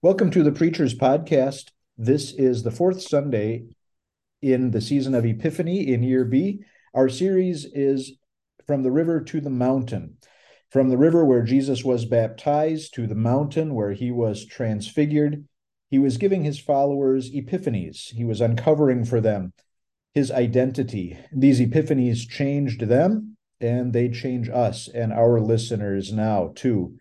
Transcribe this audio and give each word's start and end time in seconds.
Welcome 0.00 0.30
to 0.30 0.44
the 0.44 0.52
Preacher's 0.52 0.94
Podcast. 0.94 1.72
This 1.96 2.32
is 2.32 2.62
the 2.62 2.70
fourth 2.70 3.02
Sunday 3.02 3.64
in 4.40 4.70
the 4.70 4.80
season 4.80 5.12
of 5.12 5.26
Epiphany 5.26 5.92
in 5.92 6.04
year 6.04 6.24
B. 6.24 6.60
Our 6.94 7.08
series 7.08 7.64
is 7.64 8.12
From 8.64 8.84
the 8.84 8.92
River 8.92 9.20
to 9.22 9.40
the 9.40 9.50
Mountain. 9.50 10.18
From 10.70 10.88
the 10.88 10.96
river 10.96 11.24
where 11.24 11.42
Jesus 11.42 11.82
was 11.82 12.04
baptized 12.04 12.94
to 12.94 13.08
the 13.08 13.16
mountain 13.16 13.74
where 13.74 13.90
he 13.90 14.12
was 14.12 14.46
transfigured, 14.46 15.44
he 15.90 15.98
was 15.98 16.16
giving 16.16 16.44
his 16.44 16.60
followers 16.60 17.32
epiphanies. 17.32 18.14
He 18.14 18.22
was 18.22 18.40
uncovering 18.40 19.04
for 19.04 19.20
them 19.20 19.52
his 20.14 20.30
identity. 20.30 21.18
These 21.32 21.58
epiphanies 21.60 22.28
changed 22.28 22.82
them, 22.82 23.36
and 23.60 23.92
they 23.92 24.10
change 24.10 24.48
us 24.48 24.86
and 24.86 25.12
our 25.12 25.40
listeners 25.40 26.12
now, 26.12 26.52
too. 26.54 26.92
You 26.92 26.98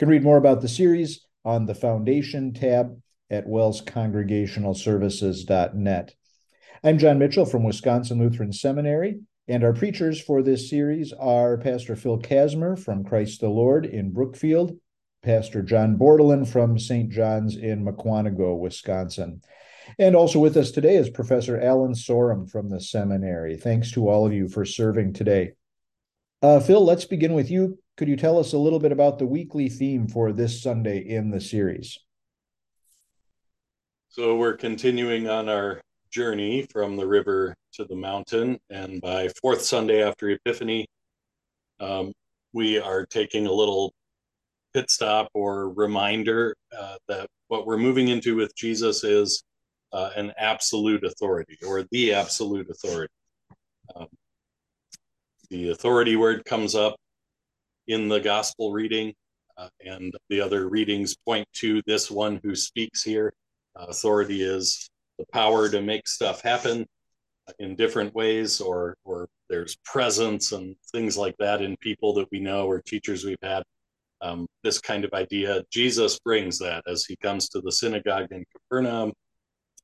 can 0.00 0.10
read 0.10 0.22
more 0.22 0.36
about 0.36 0.60
the 0.60 0.68
series 0.68 1.25
on 1.46 1.64
the 1.64 1.74
Foundation 1.74 2.52
tab 2.52 3.00
at 3.30 3.46
welscongregationalservices.net. 3.46 6.14
I'm 6.82 6.98
John 6.98 7.20
Micheel 7.20 7.48
from 7.48 7.62
Wisconsin 7.62 8.18
Lutheran 8.18 8.52
Seminary, 8.52 9.20
and 9.46 9.62
our 9.62 9.72
preachers 9.72 10.20
for 10.20 10.42
this 10.42 10.68
series 10.68 11.12
are 11.12 11.56
Pastor 11.56 11.94
Phil 11.94 12.18
Kasmer 12.18 12.76
from 12.76 13.04
Christ 13.04 13.40
the 13.40 13.48
Lord 13.48 13.86
in 13.86 14.10
Brookfield, 14.12 14.76
Pastor 15.22 15.62
John 15.62 15.96
Bordelin 15.96 16.48
from 16.48 16.80
St. 16.80 17.10
John's 17.10 17.56
in 17.56 17.84
Mukwonago, 17.84 18.58
Wisconsin. 18.58 19.40
And 20.00 20.16
also 20.16 20.40
with 20.40 20.56
us 20.56 20.72
today 20.72 20.96
is 20.96 21.08
Professor 21.08 21.60
Alan 21.60 21.94
Sorum 21.94 22.50
from 22.50 22.68
the 22.68 22.80
seminary. 22.80 23.56
Thanks 23.56 23.92
to 23.92 24.08
all 24.08 24.26
of 24.26 24.32
you 24.32 24.48
for 24.48 24.64
serving 24.64 25.12
today. 25.12 25.52
Uh, 26.42 26.58
Phil, 26.58 26.84
let's 26.84 27.04
begin 27.04 27.34
with 27.34 27.52
you. 27.52 27.78
Could 27.96 28.08
you 28.08 28.16
tell 28.16 28.38
us 28.38 28.52
a 28.52 28.58
little 28.58 28.78
bit 28.78 28.92
about 28.92 29.18
the 29.18 29.24
weekly 29.24 29.70
theme 29.70 30.06
for 30.06 30.30
this 30.30 30.62
Sunday 30.62 30.98
in 30.98 31.30
the 31.30 31.40
series? 31.40 31.98
So, 34.10 34.36
we're 34.36 34.56
continuing 34.56 35.30
on 35.30 35.48
our 35.48 35.80
journey 36.10 36.66
from 36.70 36.96
the 36.96 37.06
river 37.06 37.54
to 37.72 37.84
the 37.86 37.96
mountain. 37.96 38.58
And 38.68 39.00
by 39.00 39.28
fourth 39.40 39.62
Sunday 39.62 40.02
after 40.02 40.28
Epiphany, 40.28 40.86
um, 41.80 42.12
we 42.52 42.78
are 42.78 43.06
taking 43.06 43.46
a 43.46 43.52
little 43.52 43.94
pit 44.74 44.90
stop 44.90 45.30
or 45.32 45.70
reminder 45.70 46.54
uh, 46.78 46.96
that 47.08 47.28
what 47.48 47.66
we're 47.66 47.78
moving 47.78 48.08
into 48.08 48.36
with 48.36 48.54
Jesus 48.54 49.04
is 49.04 49.42
uh, 49.92 50.10
an 50.16 50.34
absolute 50.36 51.02
authority 51.02 51.56
or 51.66 51.84
the 51.90 52.12
absolute 52.12 52.68
authority. 52.68 53.12
Um, 53.94 54.08
the 55.48 55.70
authority 55.70 56.16
word 56.16 56.44
comes 56.44 56.74
up 56.74 56.96
in 57.88 58.08
the 58.08 58.20
gospel 58.20 58.72
reading, 58.72 59.14
uh, 59.56 59.68
and 59.84 60.14
the 60.28 60.40
other 60.40 60.68
readings 60.68 61.16
point 61.16 61.46
to 61.54 61.82
this 61.86 62.10
one 62.10 62.40
who 62.42 62.54
speaks 62.54 63.02
here. 63.02 63.32
Uh, 63.78 63.86
authority 63.88 64.42
is 64.42 64.88
the 65.18 65.24
power 65.32 65.68
to 65.68 65.80
make 65.80 66.06
stuff 66.06 66.42
happen 66.42 66.86
in 67.58 67.76
different 67.76 68.14
ways, 68.14 68.60
or 68.60 68.96
or 69.04 69.28
there's 69.48 69.76
presence 69.84 70.52
and 70.52 70.74
things 70.92 71.16
like 71.16 71.36
that 71.38 71.62
in 71.62 71.76
people 71.78 72.12
that 72.14 72.28
we 72.32 72.40
know 72.40 72.66
or 72.66 72.80
teachers 72.80 73.24
we've 73.24 73.36
had. 73.42 73.62
Um, 74.20 74.46
this 74.64 74.80
kind 74.80 75.04
of 75.04 75.12
idea, 75.12 75.62
Jesus 75.70 76.18
brings 76.18 76.58
that 76.58 76.82
as 76.88 77.04
he 77.04 77.16
comes 77.16 77.48
to 77.50 77.60
the 77.60 77.72
synagogue 77.72 78.28
in 78.30 78.44
Capernaum. 78.52 79.12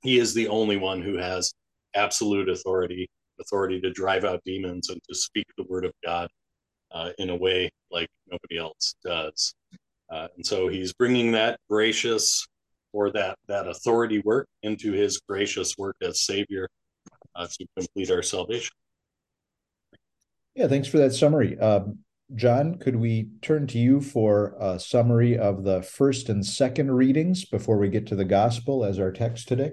He 0.02 0.18
is 0.18 0.34
the 0.34 0.48
only 0.48 0.76
one 0.76 1.00
who 1.00 1.16
has 1.16 1.52
absolute 1.94 2.48
authority, 2.48 3.08
authority 3.40 3.80
to 3.82 3.92
drive 3.92 4.24
out 4.24 4.40
demons 4.44 4.88
and 4.88 5.00
to 5.08 5.14
speak 5.14 5.46
the 5.56 5.64
word 5.68 5.84
of 5.84 5.92
God 6.04 6.28
uh, 6.92 7.10
in 7.18 7.30
a 7.30 7.36
way 7.36 7.70
like 7.90 8.08
nobody 8.30 8.58
else 8.58 8.94
does. 9.04 9.54
Uh, 10.10 10.28
and 10.36 10.44
so 10.44 10.68
he's 10.68 10.92
bringing 10.92 11.32
that 11.32 11.58
gracious 11.70 12.46
or 12.92 13.10
that 13.10 13.38
that 13.48 13.66
authority 13.66 14.20
work 14.24 14.46
into 14.62 14.92
his 14.92 15.20
gracious 15.26 15.76
work 15.78 15.96
as 16.02 16.20
Savior 16.20 16.68
uh, 17.34 17.46
to 17.46 17.66
complete 17.76 18.10
our 18.10 18.22
salvation. 18.22 18.72
Yeah, 20.54 20.68
thanks 20.68 20.88
for 20.88 20.98
that 20.98 21.14
summary. 21.14 21.58
Um, 21.58 22.00
John, 22.34 22.76
could 22.76 22.96
we 22.96 23.28
turn 23.40 23.66
to 23.68 23.78
you 23.78 24.00
for 24.00 24.54
a 24.60 24.78
summary 24.78 25.38
of 25.38 25.64
the 25.64 25.82
first 25.82 26.28
and 26.28 26.44
second 26.44 26.90
readings 26.92 27.44
before 27.44 27.78
we 27.78 27.88
get 27.88 28.06
to 28.08 28.16
the 28.16 28.24
gospel 28.24 28.84
as 28.84 28.98
our 28.98 29.12
text 29.12 29.48
today? 29.48 29.72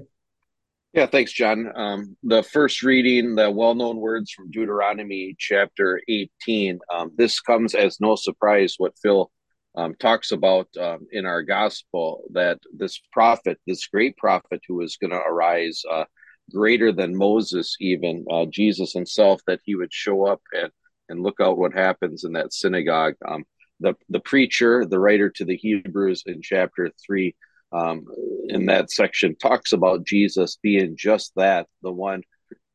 Yeah, 0.94 1.05
thanks, 1.05 1.31
John. 1.31 1.72
Um, 1.75 2.17
the 2.23 2.41
first 2.41 2.81
reading, 2.81 3.35
the 3.35 3.51
well 3.51 3.75
known 3.75 3.97
words 3.97 4.31
from 4.31 4.50
Deuteronomy 4.50 5.35
chapter 5.38 6.01
18. 6.07 6.79
Um, 6.91 7.11
this 7.16 7.39
comes 7.41 7.75
as 7.75 8.00
no 8.01 8.16
surprise 8.16 8.73
what 8.77 8.97
Phil 9.00 9.29
um, 9.75 9.94
talks 10.00 10.31
about 10.31 10.67
um, 10.79 11.05
in 11.11 11.27
our 11.27 11.44
gospel 11.44 12.23
that 12.33 12.57
this 12.75 13.00
prophet, 13.13 13.59
this 13.67 13.85
great 13.85 14.17
prophet 14.17 14.61
who 14.67 14.81
is 14.81 14.97
going 15.00 15.11
to 15.11 15.17
arise, 15.17 15.83
uh, 15.91 16.05
greater 16.51 16.91
than 16.91 17.16
Moses, 17.16 17.75
even 17.79 18.25
uh, 18.31 18.45
Jesus 18.50 18.91
himself, 18.91 19.41
that 19.45 19.59
he 19.63 19.75
would 19.75 19.94
show 19.94 20.25
up 20.25 20.41
and, 20.53 20.71
and 21.07 21.21
look 21.21 21.39
out 21.39 21.59
what 21.59 21.73
happens 21.73 22.23
in 22.23 22.33
that 22.33 22.51
synagogue. 22.51 23.13
Um, 23.27 23.44
the, 23.79 23.94
the 24.09 24.21
preacher, 24.21 24.85
the 24.85 25.00
writer 25.00 25.29
to 25.29 25.45
the 25.45 25.56
Hebrews 25.56 26.23
in 26.25 26.41
chapter 26.41 26.89
3, 27.06 27.35
um, 27.72 28.06
in 28.47 28.66
that 28.66 28.91
section 28.91 29.35
talks 29.35 29.74
about 29.74 30.06
Jesus 30.06 30.57
being 30.62 30.96
just 30.97 31.31
that, 31.35 31.68
the 31.81 31.91
one 31.91 32.24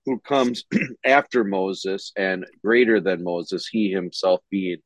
who 0.06 0.19
comes 0.21 0.65
after 1.05 1.44
Moses 1.44 2.12
and 2.16 2.44
greater 2.62 3.00
than 3.00 3.25
Moses, 3.25 3.66
he 3.66 3.91
himself 3.91 4.41
being 4.50 4.78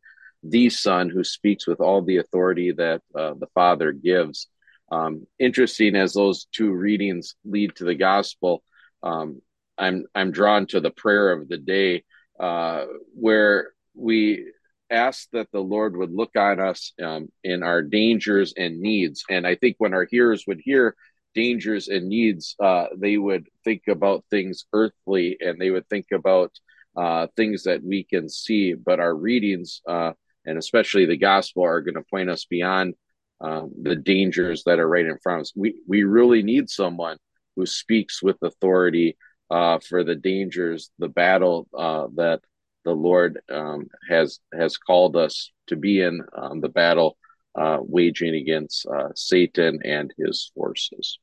the 0.42 0.70
Son 0.70 1.10
who 1.10 1.24
speaks 1.24 1.66
with 1.66 1.80
all 1.80 2.02
the 2.02 2.18
authority 2.18 2.72
that 2.72 3.02
uh, 3.14 3.34
the 3.38 3.48
Father 3.54 3.92
gives. 3.92 4.48
Um, 4.90 5.26
interesting 5.38 5.96
as 5.96 6.14
those 6.14 6.46
two 6.52 6.72
readings 6.72 7.34
lead 7.44 7.74
to 7.76 7.84
the 7.84 7.94
gospel, 7.94 8.62
um, 9.02 9.42
I'm 9.76 10.06
I'm 10.14 10.30
drawn 10.30 10.66
to 10.68 10.80
the 10.80 10.90
prayer 10.90 11.32
of 11.32 11.48
the 11.48 11.58
day 11.58 12.04
uh, 12.40 12.86
where 13.14 13.72
we 13.94 14.46
ask 14.90 15.28
that 15.32 15.48
the 15.52 15.60
Lord 15.60 15.96
would 15.96 16.12
look 16.12 16.36
on 16.36 16.60
us 16.60 16.92
um, 17.02 17.28
in 17.44 17.62
our 17.62 17.82
dangers 17.82 18.54
and 18.56 18.80
needs. 18.80 19.24
And 19.28 19.46
I 19.46 19.54
think 19.54 19.76
when 19.78 19.94
our 19.94 20.06
hearers 20.10 20.44
would 20.46 20.60
hear 20.62 20.96
dangers 21.34 21.88
and 21.88 22.08
needs, 22.08 22.56
uh, 22.62 22.86
they 22.96 23.16
would 23.16 23.48
think 23.64 23.82
about 23.88 24.24
things 24.30 24.64
earthly 24.72 25.36
and 25.40 25.60
they 25.60 25.70
would 25.70 25.88
think 25.88 26.06
about 26.12 26.52
uh, 26.96 27.26
things 27.36 27.64
that 27.64 27.82
we 27.82 28.04
can 28.04 28.28
see. 28.28 28.74
But 28.74 29.00
our 29.00 29.14
readings, 29.14 29.82
uh, 29.86 30.12
and 30.44 30.58
especially 30.58 31.06
the 31.06 31.16
gospel, 31.16 31.64
are 31.64 31.80
going 31.80 31.94
to 31.94 32.02
point 32.10 32.30
us 32.30 32.44
beyond 32.44 32.94
um, 33.40 33.72
the 33.80 33.94
dangers 33.94 34.64
that 34.64 34.80
are 34.80 34.88
right 34.88 35.06
in 35.06 35.18
front 35.18 35.38
of 35.38 35.42
us. 35.42 35.52
We, 35.54 35.80
we 35.86 36.02
really 36.02 36.42
need 36.42 36.68
someone 36.68 37.18
who 37.56 37.66
speaks 37.66 38.22
with 38.22 38.36
authority 38.42 39.16
uh, 39.50 39.78
for 39.78 40.04
the 40.04 40.14
dangers, 40.14 40.90
the 40.98 41.08
battle 41.08 41.68
uh, 41.76 42.08
that 42.16 42.40
the 42.84 42.92
Lord 42.92 43.40
um, 43.50 43.88
has 44.08 44.40
has 44.52 44.76
called 44.76 45.16
us 45.16 45.50
to 45.66 45.76
be 45.76 46.00
in 46.00 46.22
um, 46.36 46.60
the 46.60 46.68
battle, 46.68 47.16
uh, 47.54 47.78
waging 47.80 48.34
against 48.34 48.86
uh, 48.86 49.08
Satan 49.14 49.80
and 49.84 50.12
his 50.18 50.50
forces. 50.54 51.18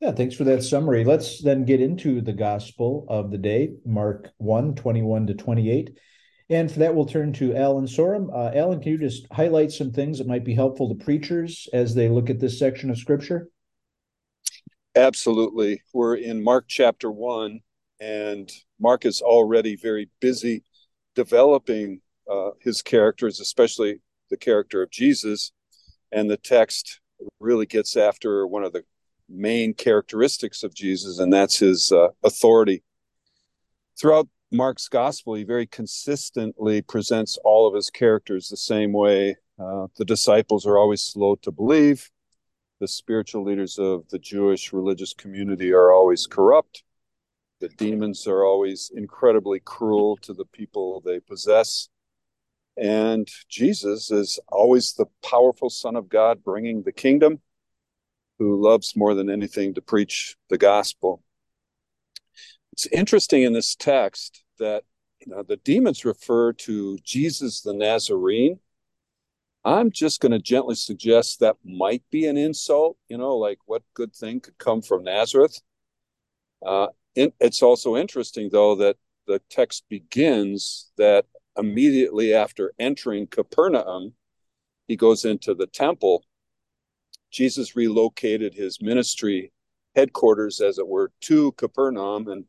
Yeah, 0.00 0.12
thanks 0.12 0.34
for 0.34 0.44
that 0.44 0.64
summary. 0.64 1.04
Let's 1.04 1.40
then 1.40 1.64
get 1.64 1.80
into 1.80 2.20
the 2.20 2.32
gospel 2.32 3.06
of 3.08 3.30
the 3.30 3.38
day, 3.38 3.74
Mark 3.86 4.30
1 4.38 4.74
21 4.74 5.28
to 5.28 5.34
28. 5.34 5.96
And 6.50 6.70
for 6.70 6.80
that, 6.80 6.94
we'll 6.94 7.06
turn 7.06 7.32
to 7.34 7.56
Alan 7.56 7.86
Sorum. 7.86 8.28
Uh, 8.30 8.50
Alan, 8.54 8.80
can 8.80 8.92
you 8.92 8.98
just 8.98 9.26
highlight 9.32 9.70
some 9.70 9.92
things 9.92 10.18
that 10.18 10.26
might 10.26 10.44
be 10.44 10.54
helpful 10.54 10.88
to 10.88 11.04
preachers 11.04 11.68
as 11.72 11.94
they 11.94 12.08
look 12.08 12.30
at 12.30 12.40
this 12.40 12.58
section 12.58 12.90
of 12.90 12.98
scripture? 12.98 13.48
Absolutely. 14.94 15.80
We're 15.94 16.16
in 16.16 16.42
Mark 16.42 16.66
chapter 16.68 17.10
1, 17.10 17.60
and 18.02 18.50
Mark 18.80 19.04
is 19.04 19.22
already 19.22 19.76
very 19.76 20.10
busy 20.20 20.64
developing 21.14 22.00
uh, 22.28 22.50
his 22.60 22.82
characters, 22.82 23.38
especially 23.38 24.00
the 24.28 24.36
character 24.36 24.82
of 24.82 24.90
Jesus. 24.90 25.52
And 26.10 26.28
the 26.28 26.36
text 26.36 27.00
really 27.38 27.66
gets 27.66 27.96
after 27.96 28.44
one 28.46 28.64
of 28.64 28.72
the 28.72 28.82
main 29.28 29.72
characteristics 29.72 30.64
of 30.64 30.74
Jesus, 30.74 31.20
and 31.20 31.32
that's 31.32 31.58
his 31.58 31.92
uh, 31.92 32.08
authority. 32.24 32.82
Throughout 33.98 34.28
Mark's 34.50 34.88
gospel, 34.88 35.34
he 35.34 35.44
very 35.44 35.66
consistently 35.66 36.82
presents 36.82 37.38
all 37.44 37.68
of 37.68 37.74
his 37.74 37.88
characters 37.88 38.48
the 38.48 38.56
same 38.56 38.92
way. 38.92 39.36
Uh, 39.60 39.86
the 39.96 40.04
disciples 40.04 40.66
are 40.66 40.76
always 40.76 41.02
slow 41.02 41.36
to 41.36 41.52
believe. 41.52 42.10
The 42.80 42.88
spiritual 42.88 43.44
leaders 43.44 43.78
of 43.78 44.08
the 44.10 44.18
Jewish 44.18 44.72
religious 44.72 45.14
community 45.14 45.72
are 45.72 45.92
always 45.92 46.26
corrupt. 46.26 46.82
The 47.62 47.68
demons 47.68 48.26
are 48.26 48.44
always 48.44 48.90
incredibly 48.92 49.60
cruel 49.60 50.16
to 50.22 50.34
the 50.34 50.44
people 50.44 51.00
they 51.00 51.20
possess. 51.20 51.88
And 52.76 53.30
Jesus 53.48 54.10
is 54.10 54.40
always 54.48 54.94
the 54.94 55.06
powerful 55.24 55.70
Son 55.70 55.94
of 55.94 56.08
God 56.08 56.42
bringing 56.42 56.82
the 56.82 56.90
kingdom, 56.90 57.40
who 58.40 58.60
loves 58.60 58.96
more 58.96 59.14
than 59.14 59.30
anything 59.30 59.74
to 59.74 59.80
preach 59.80 60.34
the 60.48 60.58
gospel. 60.58 61.22
It's 62.72 62.86
interesting 62.86 63.44
in 63.44 63.52
this 63.52 63.76
text 63.76 64.42
that 64.58 64.82
you 65.24 65.32
know, 65.32 65.44
the 65.44 65.58
demons 65.58 66.04
refer 66.04 66.52
to 66.54 66.98
Jesus 67.04 67.60
the 67.60 67.74
Nazarene, 67.74 68.58
I'm 69.64 69.92
just 69.92 70.20
going 70.20 70.32
to 70.32 70.40
gently 70.40 70.74
suggest 70.74 71.38
that 71.38 71.58
might 71.64 72.02
be 72.10 72.26
an 72.26 72.36
insult, 72.36 72.96
you 73.06 73.18
know, 73.18 73.36
like 73.36 73.58
what 73.66 73.84
good 73.94 74.16
thing 74.16 74.40
could 74.40 74.58
come 74.58 74.82
from 74.82 75.04
Nazareth? 75.04 75.60
Uh, 76.66 76.88
it, 77.14 77.34
it's 77.40 77.62
also 77.62 77.96
interesting, 77.96 78.50
though, 78.52 78.74
that 78.76 78.96
the 79.26 79.40
text 79.50 79.84
begins 79.88 80.90
that 80.96 81.26
immediately 81.56 82.34
after 82.34 82.72
entering 82.78 83.26
Capernaum, 83.26 84.14
he 84.88 84.96
goes 84.96 85.24
into 85.24 85.54
the 85.54 85.66
temple. 85.66 86.24
Jesus 87.30 87.76
relocated 87.76 88.54
his 88.54 88.80
ministry 88.80 89.52
headquarters, 89.94 90.60
as 90.60 90.78
it 90.78 90.86
were, 90.86 91.12
to 91.22 91.52
Capernaum. 91.52 92.28
And 92.28 92.44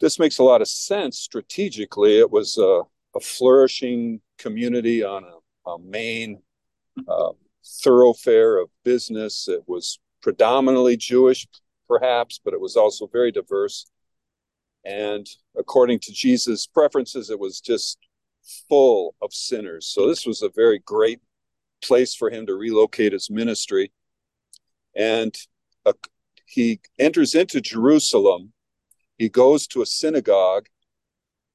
this 0.00 0.18
makes 0.18 0.38
a 0.38 0.44
lot 0.44 0.62
of 0.62 0.68
sense 0.68 1.18
strategically. 1.18 2.18
It 2.18 2.30
was 2.30 2.56
a, 2.58 2.82
a 3.16 3.20
flourishing 3.20 4.20
community 4.38 5.02
on 5.02 5.24
a, 5.24 5.70
a 5.70 5.78
main 5.80 6.42
uh, 7.06 7.32
thoroughfare 7.82 8.58
of 8.58 8.70
business. 8.84 9.48
It 9.48 9.62
was 9.66 9.98
predominantly 10.22 10.96
Jewish, 10.96 11.46
perhaps, 11.88 12.40
but 12.44 12.54
it 12.54 12.60
was 12.60 12.76
also 12.76 13.06
very 13.06 13.32
diverse. 13.32 13.86
And 14.84 15.26
according 15.56 16.00
to 16.00 16.12
Jesus' 16.12 16.66
preferences, 16.66 17.30
it 17.30 17.38
was 17.38 17.60
just 17.60 17.98
full 18.68 19.14
of 19.20 19.32
sinners. 19.32 19.86
So 19.86 20.06
this 20.06 20.24
was 20.26 20.42
a 20.42 20.50
very 20.54 20.78
great 20.78 21.20
place 21.82 22.14
for 22.14 22.30
him 22.30 22.46
to 22.46 22.54
relocate 22.54 23.12
his 23.12 23.30
ministry. 23.30 23.92
And 24.94 25.34
uh, 25.84 25.92
he 26.46 26.80
enters 26.98 27.34
into 27.34 27.60
Jerusalem. 27.60 28.52
He 29.16 29.28
goes 29.28 29.66
to 29.68 29.82
a 29.82 29.86
synagogue, 29.86 30.66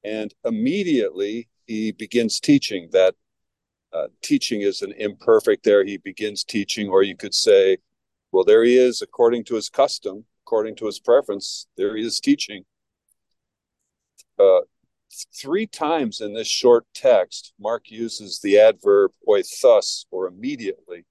and 0.04 0.32
immediately 0.44 1.48
he 1.66 1.92
begins 1.92 2.40
teaching. 2.40 2.90
That 2.92 3.14
uh, 3.92 4.08
teaching 4.22 4.60
is 4.60 4.82
an 4.82 4.92
imperfect 4.92 5.64
there. 5.64 5.84
He 5.84 5.96
begins 5.96 6.44
teaching, 6.44 6.88
or 6.88 7.02
you 7.02 7.16
could 7.16 7.34
say, 7.34 7.78
well, 8.34 8.44
there 8.44 8.64
he 8.64 8.76
is, 8.76 9.00
according 9.00 9.44
to 9.44 9.54
his 9.54 9.68
custom, 9.68 10.24
according 10.44 10.74
to 10.74 10.86
his 10.86 10.98
preference, 10.98 11.68
there 11.76 11.96
he 11.96 12.04
is 12.04 12.18
teaching. 12.18 12.64
Uh, 14.40 14.62
three 15.40 15.68
times 15.68 16.20
in 16.20 16.34
this 16.34 16.48
short 16.48 16.84
text, 16.94 17.52
Mark 17.60 17.92
uses 17.92 18.40
the 18.40 18.58
adverb 18.58 19.12
thus 19.62 20.06
or 20.10 20.26
immediately. 20.26 21.04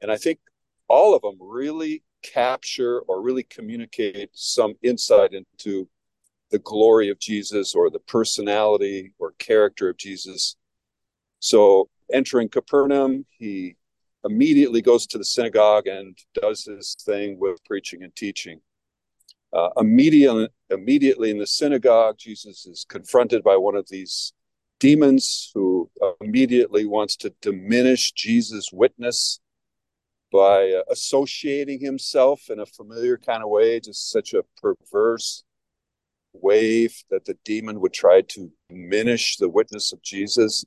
And 0.00 0.12
I 0.12 0.16
think 0.16 0.38
all 0.86 1.12
of 1.12 1.22
them 1.22 1.38
really 1.40 2.04
capture 2.22 3.00
or 3.00 3.20
really 3.20 3.42
communicate 3.42 4.30
some 4.32 4.74
insight 4.80 5.32
into 5.32 5.88
the 6.52 6.60
glory 6.60 7.08
of 7.08 7.18
Jesus 7.18 7.74
or 7.74 7.90
the 7.90 7.98
personality 7.98 9.12
or 9.18 9.32
character 9.40 9.88
of 9.88 9.96
Jesus. 9.96 10.54
So, 11.40 11.88
entering 12.12 12.48
Capernaum, 12.48 13.26
he 13.28 13.74
immediately 14.24 14.82
goes 14.82 15.06
to 15.06 15.18
the 15.18 15.24
synagogue 15.24 15.86
and 15.86 16.16
does 16.34 16.64
his 16.64 16.96
thing 17.04 17.38
with 17.38 17.62
preaching 17.64 18.02
and 18.02 18.14
teaching. 18.16 18.60
Uh, 19.52 19.70
immediately, 19.78 20.48
immediately 20.70 21.30
in 21.30 21.38
the 21.38 21.46
synagogue, 21.46 22.16
Jesus 22.18 22.66
is 22.66 22.84
confronted 22.88 23.42
by 23.42 23.56
one 23.56 23.76
of 23.76 23.88
these 23.88 24.32
demons 24.78 25.50
who 25.54 25.90
immediately 26.20 26.86
wants 26.86 27.16
to 27.16 27.32
diminish 27.40 28.12
Jesus' 28.12 28.70
witness 28.72 29.40
by 30.30 30.70
uh, 30.72 30.82
associating 30.90 31.80
himself 31.80 32.42
in 32.50 32.60
a 32.60 32.66
familiar 32.66 33.16
kind 33.16 33.42
of 33.42 33.48
way, 33.48 33.80
just 33.80 34.10
such 34.10 34.34
a 34.34 34.44
perverse 34.60 35.44
way 36.34 36.88
that 37.10 37.24
the 37.24 37.36
demon 37.44 37.80
would 37.80 37.92
try 37.92 38.20
to 38.20 38.50
diminish 38.68 39.36
the 39.38 39.48
witness 39.48 39.92
of 39.92 40.02
Jesus. 40.02 40.64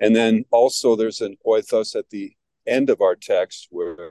And 0.00 0.14
then 0.14 0.44
also 0.50 0.94
there's 0.94 1.20
an 1.20 1.36
euthus 1.46 1.96
at 1.96 2.10
the 2.10 2.32
end 2.68 2.90
of 2.90 3.00
our 3.00 3.16
text 3.16 3.68
where 3.70 4.10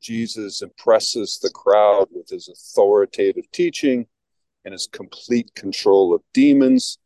Jesus 0.00 0.62
impresses 0.62 1.38
the 1.42 1.50
crowd 1.50 2.08
with 2.10 2.28
his 2.28 2.48
authoritative 2.48 3.50
teaching 3.52 4.06
and 4.64 4.72
his 4.72 4.88
complete 4.90 5.54
control 5.54 6.14
of 6.14 6.22
demons. 6.34 6.98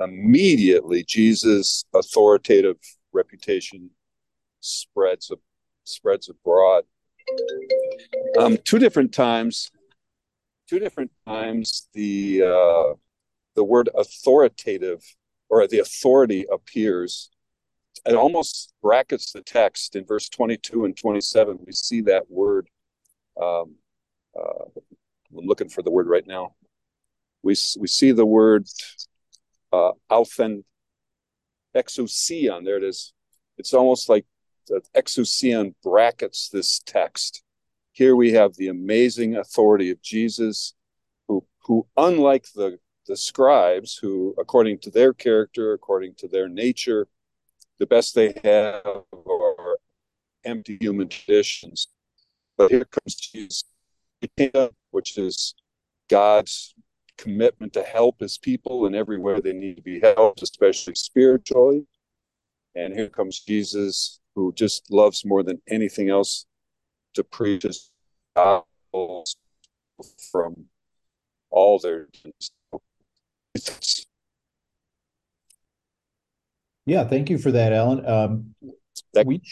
Immediately, 0.00 1.04
Jesus' 1.04 1.84
authoritative 1.94 2.76
reputation 3.12 3.90
spreads 4.60 5.32
spreads 5.84 6.28
abroad. 6.28 6.84
Um, 8.38 8.58
two 8.58 8.78
different 8.78 9.12
times, 9.12 9.70
two 10.68 10.78
different 10.78 11.10
times, 11.26 11.88
the 11.94 12.42
uh, 12.42 12.94
the 13.56 13.64
word 13.64 13.88
authoritative 13.94 15.02
or 15.48 15.66
the 15.66 15.80
authority 15.80 16.46
appears 16.52 17.30
it 18.06 18.14
almost 18.14 18.72
brackets 18.82 19.32
the 19.32 19.42
text 19.42 19.96
in 19.96 20.04
verse 20.04 20.28
22 20.28 20.84
and 20.84 20.96
27 20.96 21.58
we 21.66 21.72
see 21.72 22.00
that 22.02 22.30
word 22.30 22.68
um, 23.40 23.74
uh, 24.38 24.64
i'm 25.36 25.46
looking 25.46 25.68
for 25.68 25.82
the 25.82 25.90
word 25.90 26.06
right 26.06 26.26
now. 26.26 26.54
We, 27.42 27.54
we 27.78 27.86
see 27.86 28.12
the 28.12 28.26
word 28.26 28.66
uh, 29.72 29.92
alphen 30.10 30.64
exousion. 31.74 32.64
There 32.64 32.76
it 32.76 32.84
is. 32.84 33.12
It's 33.58 33.74
almost 33.74 34.08
like 34.08 34.26
the 34.66 34.82
exousion 34.94 35.74
brackets 35.82 36.48
this 36.48 36.80
text. 36.84 37.42
Here 37.92 38.16
we 38.16 38.32
have 38.32 38.54
the 38.54 38.68
amazing 38.68 39.36
authority 39.36 39.90
of 39.90 40.00
jesus 40.02 40.74
who 41.26 41.44
who 41.64 41.86
unlike 41.96 42.46
the 42.54 42.78
the 43.08 43.16
scribes 43.16 43.96
who 43.96 44.34
according 44.38 44.78
to 44.78 44.90
their 44.90 45.12
character 45.12 45.72
according 45.72 46.14
to 46.14 46.28
their 46.28 46.48
nature 46.48 47.08
the 47.78 47.86
best 47.86 48.14
they 48.14 48.34
have 48.44 48.82
are 48.84 49.78
empty 50.44 50.78
human 50.80 51.08
traditions. 51.08 51.88
But 52.56 52.70
here 52.70 52.84
comes 52.84 53.14
Jesus, 53.14 53.64
which 54.90 55.16
is 55.16 55.54
God's 56.08 56.74
commitment 57.16 57.72
to 57.74 57.82
help 57.82 58.20
his 58.20 58.38
people 58.38 58.86
in 58.86 58.94
every 58.94 59.18
way 59.18 59.40
they 59.40 59.52
need 59.52 59.76
to 59.76 59.82
be 59.82 60.00
helped, 60.00 60.42
especially 60.42 60.94
spiritually. 60.94 61.86
And 62.74 62.94
here 62.94 63.08
comes 63.08 63.40
Jesus, 63.40 64.20
who 64.34 64.52
just 64.52 64.90
loves 64.90 65.24
more 65.24 65.42
than 65.42 65.60
anything 65.68 66.10
else 66.10 66.46
to 67.14 67.24
preach 67.24 67.64
his 67.64 67.90
gospel 68.36 69.24
from 70.30 70.66
all 71.50 71.78
their 71.78 72.08
Yeah, 76.88 77.04
thank 77.04 77.28
you 77.28 77.36
for 77.36 77.52
that, 77.52 77.74
Alan. 77.74 78.06
Um, 78.06 78.54
we, 79.26 79.42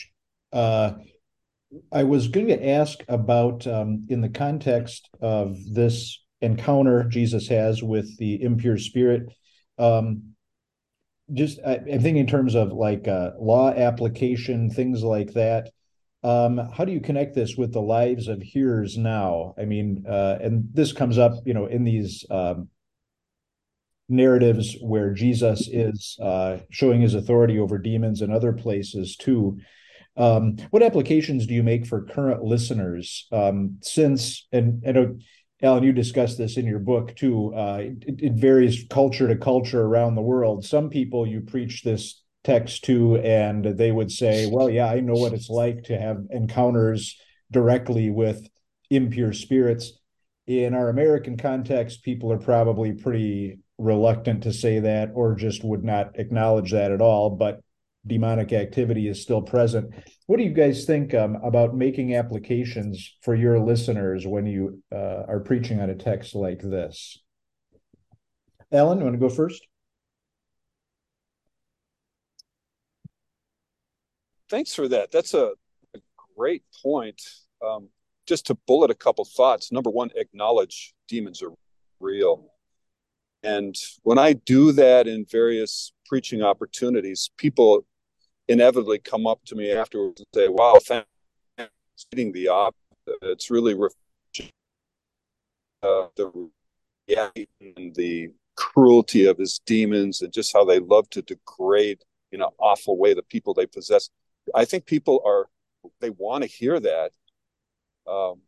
uh, 0.55 0.95
I 1.93 2.03
was 2.05 2.29
going 2.29 2.47
to 2.47 2.67
ask 2.67 3.01
about 3.09 3.67
um, 3.67 4.07
in 4.09 4.23
the 4.23 4.31
context 4.31 5.11
of 5.21 5.59
this 5.71 6.25
encounter 6.41 7.05
Jesus 7.05 7.47
has 7.49 7.83
with 7.83 8.17
the 8.17 8.43
impure 8.43 8.79
spirit. 8.79 9.35
Um, 9.77 10.33
just 11.31 11.61
I, 11.67 11.75
am 11.75 12.01
thinking 12.01 12.17
in 12.17 12.27
terms 12.27 12.55
of 12.55 12.73
like 12.73 13.07
uh, 13.07 13.33
law 13.39 13.71
application, 13.71 14.71
things 14.71 15.05
like 15.05 15.35
that. 15.35 15.69
Um, 16.23 16.57
how 16.57 16.87
do 16.87 16.93
you 16.93 17.03
connect 17.03 17.35
this 17.35 17.55
with 17.55 17.71
the 17.71 17.83
lives 17.83 18.29
of 18.29 18.41
hearers 18.41 18.97
now? 18.97 19.55
I 19.59 19.67
mean, 19.67 20.07
uh, 20.09 20.39
and 20.41 20.71
this 20.73 20.95
comes 20.95 21.19
up, 21.19 21.35
you 21.45 21.53
know, 21.53 21.67
in 21.67 21.85
these 21.85 22.25
um, 22.31 22.71
narratives 24.09 24.77
where 24.81 25.13
Jesus 25.13 25.69
is 25.69 26.17
uh, 26.23 26.59
showing 26.71 27.01
his 27.01 27.15
authority 27.15 27.59
over 27.59 27.79
demons 27.79 28.23
and 28.23 28.33
other 28.33 28.53
places 28.53 29.17
too. 29.17 29.59
Um, 30.17 30.57
what 30.71 30.83
applications 30.83 31.47
do 31.47 31.55
you 31.55 31.63
make 31.63 31.87
for 31.87 32.05
current 32.05 32.43
listeners? 32.43 33.27
Um, 33.33 33.79
since, 33.83 34.47
and 34.53 34.83
I 34.87 34.93
know, 34.93 35.19
Alan, 35.63 35.83
you 35.83 35.93
discussed 35.93 36.39
this 36.39 36.57
in 36.57 36.67
your 36.67 36.79
book 36.79 37.17
too. 37.17 37.55
Uh, 37.55 37.79
it, 37.81 38.21
it, 38.23 38.33
varies 38.35 38.85
culture 38.89 39.29
to 39.29 39.37
culture 39.37 39.83
around 39.83 40.15
the 40.15 40.23
world. 40.23 40.65
Some 40.65 40.91
people 40.91 41.27
you 41.27 41.41
preach 41.41 41.83
this 41.83 42.23
text 42.45 42.85
to, 42.85 43.17
and 43.17 43.65
they 43.65 43.91
would 43.91 44.13
say, 44.13 44.49
"Well, 44.51 44.69
yeah, 44.69 44.91
I 44.91 45.01
know 45.01 45.15
what 45.15 45.33
it's 45.33 45.49
like 45.49 45.85
to 45.85 45.99
have 45.99 46.27
encounters 46.31 47.19
directly 47.51 48.11
with 48.11 48.47
impure 48.91 49.33
spirits." 49.33 49.93
In 50.47 50.75
our 50.75 50.91
American 50.91 51.39
context, 51.39 52.05
people 52.05 52.31
are 52.33 52.39
probably 52.39 52.93
pretty 52.93 53.59
reluctant 53.79 54.43
to 54.45 54.53
say 54.53 54.81
that 54.81 55.11
or 55.15 55.35
just 55.35 55.65
would 55.65 55.85
not 55.85 56.19
acknowledge 56.19 56.73
that 56.73 56.93
at 56.93 57.01
all, 57.01 57.31
but 57.31 57.61
demonic 58.07 58.53
activity 58.53 59.09
is 59.09 59.21
still 59.21 59.43
present. 59.43 59.93
What 60.27 60.39
do 60.39 60.45
you 60.45 60.51
guys 60.51 60.85
think 60.85 61.15
um, 61.15 61.37
about 61.45 61.77
making 61.77 62.15
applications 62.15 63.17
for 63.23 63.35
your 63.35 63.59
listeners 63.59 64.27
when 64.27 64.47
you 64.47 64.83
uh, 64.93 65.25
are 65.29 65.41
preaching 65.41 65.81
on 65.81 65.91
a 65.91 65.95
text 65.95 66.35
like 66.35 66.61
this? 66.61 67.19
Alan, 68.73 68.99
you 68.99 69.05
want 69.05 69.15
to 69.15 69.21
go 69.21 69.29
first? 69.29 69.67
Thanks 74.49 74.75
for 74.75 74.89
that. 74.89 75.11
That's 75.11 75.35
a, 75.35 75.53
a 75.95 75.99
great 76.37 76.63
point. 76.83 77.21
Um, 77.65 77.89
just 78.27 78.47
to 78.47 78.55
bullet 78.67 78.91
a 78.91 78.95
couple 78.95 79.25
thoughts. 79.25 79.71
Number 79.71 79.91
one, 79.91 80.11
acknowledge 80.17 80.95
demons 81.09 81.43
are 81.43 81.53
real 82.01 82.51
and 83.47 83.77
when 84.03 84.19
I 84.19 84.33
do 84.33 84.73
that 84.73 85.07
in 85.07 85.25
various 85.31 85.93
preaching 86.07 86.43
opportunities, 86.43 87.31
people 87.37 87.87
inevitably 88.49 88.99
come 88.99 89.27
up 89.27 89.41
to 89.47 89.55
me 89.55 89.71
afterwards 89.71 90.21
and 90.21 90.27
say, 90.35 90.49
"Wow, 90.49 90.79
thanks 90.85 91.07
for 91.57 92.17
the 92.17 92.49
op. 92.49 92.75
It's 93.23 93.51
really 93.51 93.75
uh, 95.83 96.07
the 96.17 96.51
yeah, 97.07 97.31
and 97.61 97.95
the 97.95 98.31
cruelty 98.57 99.27
of 99.27 99.39
his 99.39 99.61
demons 99.65 100.23
and 100.23 100.33
just 100.33 100.53
how 100.53 100.65
they 100.65 100.81
love 100.81 101.09
to 101.11 101.23
degrade 101.23 102.03
in 102.33 102.41
an 102.43 102.49
awful 102.59 102.99
way 102.99 103.15
the 103.15 103.23
people 103.23 103.55
they 103.55 103.67
possess. 103.67 104.11
I 104.55 104.65
think 104.65 104.87
people 104.87 105.23
are 105.25 105.47
they 106.01 106.11
want 106.11 106.43
to 106.43 106.49
hear 106.49 106.81
that. 106.81 107.13
Um, 108.09 108.41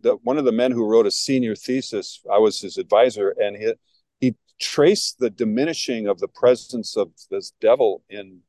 the, 0.00 0.16
one 0.22 0.38
of 0.38 0.44
the 0.44 0.52
men 0.52 0.72
who 0.72 0.86
wrote 0.86 1.06
a 1.06 1.10
senior 1.10 1.54
thesis, 1.54 2.20
I 2.30 2.38
was 2.38 2.60
his 2.60 2.78
advisor, 2.78 3.30
and 3.30 3.56
he 3.56 3.72
he 4.56 4.64
traced 4.64 5.18
the 5.18 5.30
diminishing 5.30 6.06
of 6.06 6.18
the 6.18 6.28
presence 6.28 6.96
of 6.96 7.10
this 7.30 7.52
devil 7.60 8.02
in 8.08 8.40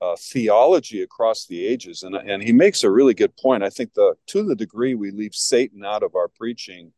uh, 0.00 0.16
theology 0.18 1.02
across 1.02 1.46
the 1.46 1.64
ages, 1.64 2.02
and 2.02 2.16
and 2.16 2.42
he 2.42 2.52
makes 2.52 2.82
a 2.82 2.90
really 2.90 3.14
good 3.14 3.36
point. 3.36 3.62
I 3.62 3.70
think 3.70 3.94
the 3.94 4.14
to 4.28 4.42
the 4.42 4.56
degree 4.56 4.94
we 4.94 5.12
leave 5.12 5.34
Satan 5.34 5.84
out 5.84 6.02
of 6.02 6.16
our 6.16 6.28
preaching, 6.28 6.92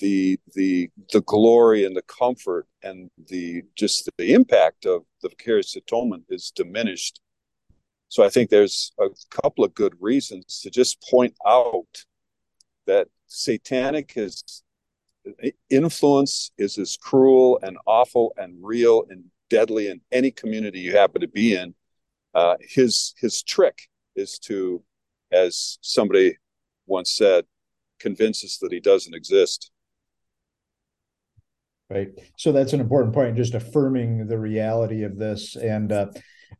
the 0.00 0.38
the 0.54 0.90
the 1.12 1.22
glory 1.22 1.84
and 1.84 1.96
the 1.96 2.02
comfort 2.02 2.66
and 2.84 3.10
the 3.28 3.62
just 3.74 4.08
the 4.16 4.32
impact 4.32 4.86
of 4.86 5.02
the 5.22 5.28
vicarious 5.28 5.74
atonement 5.74 6.24
is 6.28 6.52
diminished. 6.54 7.20
So 8.08 8.24
I 8.24 8.30
think 8.30 8.48
there's 8.48 8.92
a 9.00 9.08
couple 9.30 9.64
of 9.64 9.74
good 9.74 9.94
reasons 10.00 10.60
to 10.62 10.70
just 10.70 11.02
point 11.02 11.34
out 11.46 12.04
that 12.86 13.08
satanic 13.26 14.12
is 14.16 14.62
influence 15.70 16.50
is 16.58 16.78
as 16.78 16.96
cruel 16.96 17.58
and 17.62 17.76
awful 17.86 18.32
and 18.36 18.56
real 18.60 19.04
and 19.10 19.24
deadly 19.50 19.88
in 19.88 20.00
any 20.12 20.30
community 20.30 20.80
you 20.80 20.96
happen 20.96 21.20
to 21.20 21.28
be 21.28 21.54
in. 21.54 21.74
Uh, 22.34 22.56
his 22.60 23.14
his 23.18 23.42
trick 23.42 23.88
is 24.14 24.38
to, 24.38 24.82
as 25.32 25.78
somebody 25.80 26.36
once 26.86 27.12
said, 27.12 27.44
convince 27.98 28.44
us 28.44 28.58
that 28.58 28.72
he 28.72 28.80
doesn't 28.80 29.14
exist. 29.14 29.70
Right. 31.90 32.08
So 32.36 32.52
that's 32.52 32.74
an 32.74 32.80
important 32.80 33.14
point 33.14 33.36
just 33.36 33.54
affirming 33.54 34.26
the 34.26 34.38
reality 34.38 35.04
of 35.04 35.16
this. 35.16 35.56
And 35.56 35.90
uh, 35.90 36.08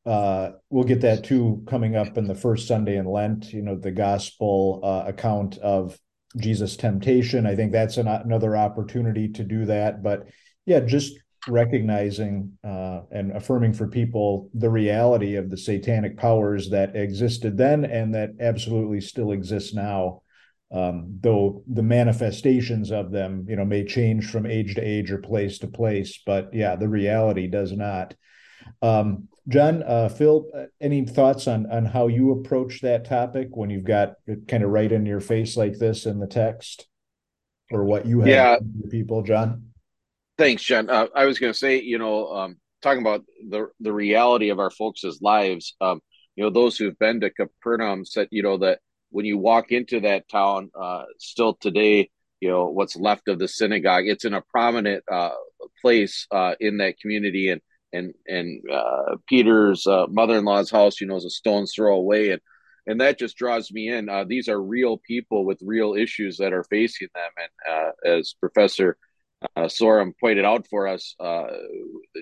uh, 0.06 0.52
we'll 0.70 0.84
get 0.84 1.02
that 1.02 1.24
too 1.24 1.62
coming 1.68 1.96
up 1.96 2.16
in 2.16 2.26
the 2.26 2.34
first 2.34 2.66
sunday 2.66 2.96
in 2.96 3.06
lent 3.06 3.52
you 3.52 3.62
know 3.62 3.76
the 3.76 3.90
gospel 3.90 4.80
uh, 4.82 5.04
account 5.06 5.58
of 5.58 5.98
jesus 6.36 6.76
temptation 6.76 7.46
i 7.46 7.54
think 7.54 7.72
that's 7.72 7.96
an, 7.96 8.06
another 8.06 8.56
opportunity 8.56 9.28
to 9.28 9.44
do 9.44 9.64
that 9.64 10.02
but 10.02 10.26
yeah 10.66 10.80
just 10.80 11.14
recognizing 11.46 12.52
uh, 12.64 13.00
and 13.10 13.32
affirming 13.32 13.72
for 13.72 13.88
people 13.88 14.50
the 14.54 14.68
reality 14.68 15.36
of 15.36 15.48
the 15.48 15.56
satanic 15.56 16.16
powers 16.16 16.68
that 16.70 16.94
existed 16.94 17.56
then 17.56 17.84
and 17.84 18.14
that 18.14 18.30
absolutely 18.40 19.00
still 19.00 19.32
exist 19.32 19.74
now 19.74 20.20
um, 20.70 21.18
though 21.20 21.62
the 21.66 21.82
manifestations 21.82 22.90
of 22.90 23.10
them, 23.10 23.46
you 23.48 23.56
know, 23.56 23.64
may 23.64 23.84
change 23.84 24.30
from 24.30 24.44
age 24.44 24.74
to 24.74 24.82
age 24.82 25.10
or 25.10 25.18
place 25.18 25.58
to 25.58 25.66
place. 25.66 26.20
But 26.24 26.52
yeah, 26.52 26.76
the 26.76 26.88
reality 26.88 27.46
does 27.46 27.72
not. 27.72 28.14
Um, 28.82 29.28
John, 29.48 29.82
uh, 29.82 30.10
Phil, 30.10 30.46
uh, 30.54 30.64
any 30.80 31.06
thoughts 31.06 31.48
on 31.48 31.70
on 31.70 31.86
how 31.86 32.06
you 32.06 32.32
approach 32.32 32.82
that 32.82 33.06
topic 33.06 33.48
when 33.56 33.70
you've 33.70 33.84
got 33.84 34.14
it 34.26 34.46
kind 34.46 34.62
of 34.62 34.70
right 34.70 34.90
in 34.90 35.06
your 35.06 35.20
face 35.20 35.56
like 35.56 35.78
this 35.78 36.04
in 36.04 36.18
the 36.18 36.26
text, 36.26 36.86
or 37.70 37.84
what 37.84 38.04
you 38.04 38.20
have 38.20 38.28
yeah. 38.28 38.56
people, 38.90 39.22
John? 39.22 39.70
Thanks, 40.36 40.62
John. 40.62 40.90
Uh, 40.90 41.08
I 41.14 41.24
was 41.24 41.38
going 41.38 41.52
to 41.52 41.58
say, 41.58 41.80
you 41.80 41.98
know, 41.98 42.28
um, 42.28 42.56
talking 42.82 43.00
about 43.00 43.24
the 43.48 43.68
the 43.80 43.92
reality 43.92 44.50
of 44.50 44.58
our 44.58 44.70
folks' 44.70 45.04
lives. 45.22 45.74
Um, 45.80 46.00
you 46.36 46.44
know, 46.44 46.50
those 46.50 46.76
who've 46.76 46.98
been 46.98 47.20
to 47.20 47.30
Capernaum 47.30 48.04
said, 48.04 48.28
you 48.30 48.42
know, 48.42 48.58
that 48.58 48.80
when 49.10 49.24
you 49.24 49.38
walk 49.38 49.72
into 49.72 50.00
that 50.00 50.28
town, 50.28 50.70
uh, 50.78 51.04
still 51.18 51.54
today, 51.54 52.10
you 52.40 52.50
know 52.50 52.66
what's 52.66 52.96
left 52.96 53.28
of 53.28 53.38
the 53.38 53.48
synagogue. 53.48 54.06
It's 54.06 54.24
in 54.24 54.34
a 54.34 54.42
prominent 54.42 55.04
uh, 55.10 55.30
place 55.80 56.26
uh, 56.30 56.54
in 56.60 56.76
that 56.78 57.00
community, 57.00 57.48
and 57.48 57.60
and 57.92 58.14
and 58.26 58.62
uh, 58.70 59.16
Peter's 59.28 59.86
uh, 59.86 60.06
mother-in-law's 60.08 60.70
house, 60.70 61.00
you 61.00 61.06
know, 61.06 61.16
is 61.16 61.24
a 61.24 61.30
stone's 61.30 61.72
throw 61.74 61.96
away, 61.96 62.30
and 62.30 62.40
and 62.86 63.00
that 63.00 63.18
just 63.18 63.36
draws 63.36 63.70
me 63.70 63.88
in. 63.88 64.08
Uh, 64.08 64.24
these 64.24 64.48
are 64.48 64.60
real 64.60 64.98
people 64.98 65.44
with 65.44 65.58
real 65.62 65.94
issues 65.94 66.38
that 66.38 66.52
are 66.52 66.64
facing 66.64 67.08
them, 67.14 67.30
and 67.36 67.92
as 68.18 68.34
Professor 68.40 68.96
uh, 69.56 69.62
Sorum 69.62 70.12
pointed 70.18 70.44
out 70.44 70.66
for 70.68 70.88
us, 70.88 71.14
uh, 71.20 71.46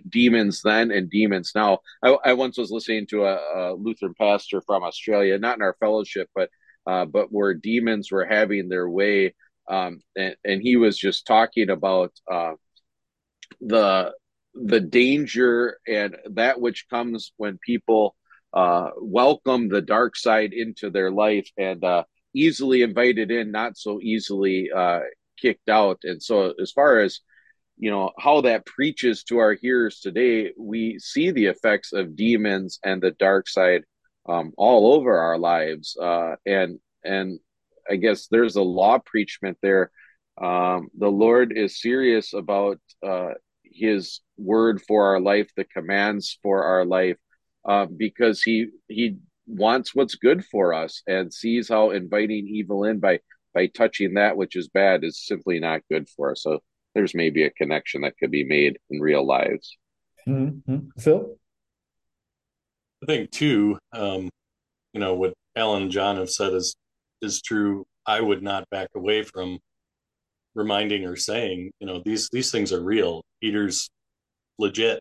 demons 0.08 0.60
then 0.62 0.90
and 0.90 1.10
demons 1.10 1.52
now. 1.54 1.78
I, 2.02 2.16
I 2.24 2.32
once 2.34 2.58
was 2.58 2.70
listening 2.70 3.06
to 3.08 3.24
a, 3.24 3.36
a, 3.36 3.74
Lutheran 3.74 4.14
pastor 4.18 4.60
from 4.60 4.82
Australia, 4.82 5.38
not 5.38 5.56
in 5.56 5.62
our 5.62 5.76
fellowship, 5.80 6.28
but 6.34 6.50
uh, 6.86 7.04
but 7.04 7.32
where 7.32 7.54
demons 7.54 8.12
were 8.12 8.26
having 8.26 8.68
their 8.68 8.88
way. 8.88 9.34
Um, 9.68 10.00
and, 10.16 10.36
and, 10.44 10.62
he 10.62 10.76
was 10.76 10.96
just 10.96 11.26
talking 11.26 11.70
about 11.70 12.12
uh, 12.30 12.52
the 13.60 14.12
the 14.64 14.80
danger 14.80 15.78
and 15.86 16.16
that 16.30 16.60
which 16.60 16.86
comes 16.88 17.32
when 17.36 17.58
people 17.58 18.16
uh, 18.52 18.90
welcome 18.98 19.68
the 19.68 19.82
dark 19.82 20.16
side 20.16 20.52
into 20.52 20.90
their 20.90 21.10
life 21.10 21.48
and 21.58 21.84
uh, 21.84 22.04
easily 22.34 22.82
invited 22.82 23.30
in, 23.30 23.50
not 23.50 23.76
so 23.76 24.00
easily 24.00 24.70
uh, 24.74 25.00
kicked 25.40 25.68
out. 25.68 26.00
And 26.04 26.22
so, 26.22 26.54
as 26.60 26.72
far 26.72 27.00
as 27.00 27.20
you 27.78 27.90
know 27.90 28.12
how 28.18 28.40
that 28.42 28.64
preaches 28.64 29.24
to 29.24 29.38
our 29.38 29.52
hearers 29.52 30.00
today, 30.00 30.52
we 30.58 30.98
see 30.98 31.30
the 31.30 31.46
effects 31.46 31.92
of 31.92 32.16
demons 32.16 32.78
and 32.82 33.02
the 33.02 33.10
dark 33.10 33.48
side 33.48 33.82
um, 34.28 34.52
all 34.56 34.94
over 34.94 35.18
our 35.18 35.38
lives. 35.38 35.96
Uh, 36.00 36.36
and 36.46 36.78
and 37.04 37.38
I 37.90 37.96
guess 37.96 38.28
there's 38.28 38.56
a 38.56 38.62
law 38.62 38.98
preachment 39.04 39.58
there. 39.62 39.90
Um, 40.42 40.88
the 40.96 41.10
Lord 41.10 41.52
is 41.56 41.80
serious 41.80 42.32
about 42.32 42.78
uh, 43.06 43.34
His 43.76 44.20
word 44.36 44.82
for 44.82 45.06
our 45.06 45.20
life, 45.20 45.50
the 45.56 45.64
commands 45.64 46.38
for 46.42 46.64
our 46.64 46.84
life, 46.84 47.16
uh, 47.68 47.86
because 47.86 48.42
He 48.42 48.68
He 48.88 49.16
wants 49.46 49.94
what's 49.94 50.16
good 50.16 50.44
for 50.44 50.74
us 50.74 51.02
and 51.06 51.32
sees 51.32 51.68
how 51.68 51.90
inviting 51.90 52.48
evil 52.48 52.84
in 52.84 52.98
by 52.98 53.20
by 53.54 53.66
touching 53.66 54.14
that 54.14 54.36
which 54.36 54.54
is 54.54 54.68
bad 54.68 55.02
is 55.02 55.24
simply 55.24 55.58
not 55.58 55.80
good 55.90 56.08
for 56.08 56.32
us. 56.32 56.42
So 56.42 56.60
there's 56.94 57.14
maybe 57.14 57.44
a 57.44 57.50
connection 57.50 58.02
that 58.02 58.18
could 58.18 58.30
be 58.30 58.44
made 58.44 58.78
in 58.90 59.00
real 59.00 59.26
lives. 59.26 59.76
Mm-hmm. 60.28 60.88
Phil, 60.98 61.36
I 63.02 63.06
think 63.06 63.30
too, 63.30 63.78
um, 63.92 64.28
you 64.92 65.00
know, 65.00 65.14
what 65.14 65.34
Alan 65.54 65.84
and 65.84 65.90
John 65.90 66.16
have 66.16 66.30
said 66.30 66.52
is 66.52 66.74
is 67.22 67.40
true. 67.40 67.86
I 68.06 68.20
would 68.20 68.42
not 68.42 68.68
back 68.70 68.88
away 68.94 69.22
from 69.22 69.58
reminding 70.56 71.04
or 71.04 71.16
saying, 71.16 71.70
you 71.80 71.86
know, 71.86 72.02
these 72.04 72.28
these 72.32 72.50
things 72.50 72.72
are 72.72 72.82
real. 72.82 73.22
Peter's 73.40 73.88
legit 74.58 75.00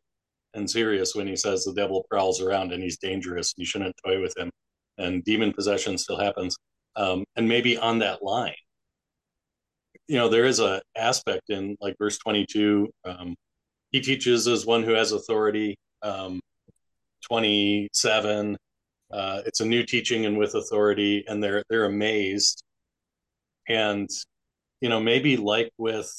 and 0.54 0.70
serious 0.70 1.16
when 1.16 1.28
he 1.28 1.36
says 1.36 1.64
the 1.64 1.74
devil 1.74 2.06
prowls 2.10 2.42
around 2.42 2.72
and 2.72 2.84
he's 2.84 2.98
dangerous 2.98 3.54
you 3.58 3.66
shouldn't 3.66 3.96
toy 4.06 4.22
with 4.22 4.38
him. 4.38 4.52
And 4.98 5.24
demon 5.24 5.54
possession 5.54 5.98
still 5.98 6.20
happens. 6.20 6.56
Um, 6.96 7.26
and 7.36 7.48
maybe 7.48 7.78
on 7.78 8.00
that 8.00 8.24
line, 8.24 8.54
you 10.08 10.18
know, 10.18 10.30
there 10.30 10.46
is 10.46 10.60
a 10.60 10.82
aspect 10.96 11.50
in 11.50 11.76
like 11.82 11.96
verse 11.98 12.18
22. 12.20 12.90
Um, 13.06 13.36
he 13.92 14.02
teaches 14.02 14.48
as 14.48 14.66
one 14.66 14.84
who 14.84 14.94
has 14.94 15.12
authority. 15.12 15.76
Um, 16.04 16.40
27 17.28 18.56
uh, 19.12 19.42
it's 19.46 19.62
a 19.62 19.66
new 19.66 19.84
teaching 19.84 20.26
and 20.26 20.38
with 20.38 20.56
authority 20.56 21.24
and 21.28 21.44
they're 21.44 21.64
they're 21.70 21.86
amazed 21.86 22.64
and 23.68 24.10
you 24.86 24.90
know 24.90 25.00
maybe 25.00 25.36
like 25.36 25.72
with 25.80 26.14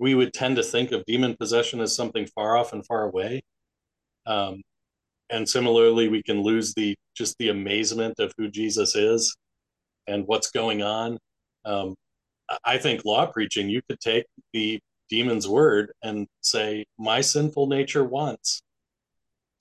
we 0.00 0.16
would 0.16 0.34
tend 0.34 0.56
to 0.56 0.62
think 0.64 0.90
of 0.90 1.04
demon 1.04 1.36
possession 1.36 1.80
as 1.80 1.94
something 1.94 2.26
far 2.26 2.56
off 2.56 2.72
and 2.72 2.84
far 2.84 3.04
away. 3.04 3.42
Um, 4.26 4.60
and 5.30 5.48
similarly 5.48 6.08
we 6.08 6.20
can 6.20 6.42
lose 6.42 6.74
the 6.74 6.96
just 7.16 7.36
the 7.38 7.50
amazement 7.50 8.18
of 8.18 8.32
who 8.36 8.50
jesus 8.50 8.96
is 8.96 9.36
and 10.08 10.26
what's 10.26 10.50
going 10.50 10.82
on. 10.82 11.16
Um, 11.64 11.94
i 12.64 12.76
think 12.76 13.04
law 13.04 13.24
preaching 13.24 13.68
you 13.68 13.82
could 13.88 14.00
take 14.00 14.26
the 14.52 14.80
demon's 15.08 15.46
word 15.46 15.92
and 16.02 16.26
say 16.40 16.84
my 16.98 17.20
sinful 17.20 17.68
nature 17.68 18.04
wants 18.04 18.62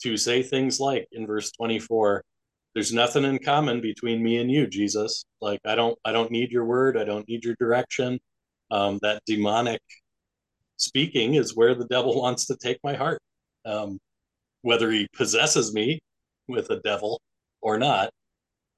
to 0.02 0.18
say 0.18 0.42
things 0.42 0.80
like 0.80 1.08
in 1.12 1.28
verse 1.28 1.52
24 1.52 2.24
there's 2.74 2.94
nothing 2.94 3.24
in 3.24 3.40
common 3.40 3.82
between 3.82 4.24
me 4.24 4.38
and 4.38 4.52
you 4.52 4.68
jesus. 4.68 5.26
Like 5.42 5.60
i 5.66 5.76
don't 5.76 5.98
i 6.06 6.12
don't 6.12 6.32
need 6.32 6.52
your 6.52 6.66
word. 6.66 6.98
I 6.98 7.04
don't 7.04 7.28
need 7.28 7.44
your 7.44 7.56
direction. 7.60 8.20
Um, 8.72 9.00
that 9.02 9.22
demonic 9.26 9.82
speaking 10.78 11.36
is 11.36 11.56
where 11.56 11.76
the 11.76 11.88
devil 11.88 12.20
wants 12.22 12.46
to 12.48 12.58
take 12.58 12.80
my 12.84 12.94
heart. 12.96 13.22
Um, 13.66 14.00
whether 14.62 14.92
he 14.92 15.08
possesses 15.16 15.74
me 15.74 16.00
with 16.48 16.70
a 16.72 16.80
devil 16.82 17.22
or 17.62 17.78
not 17.78 18.10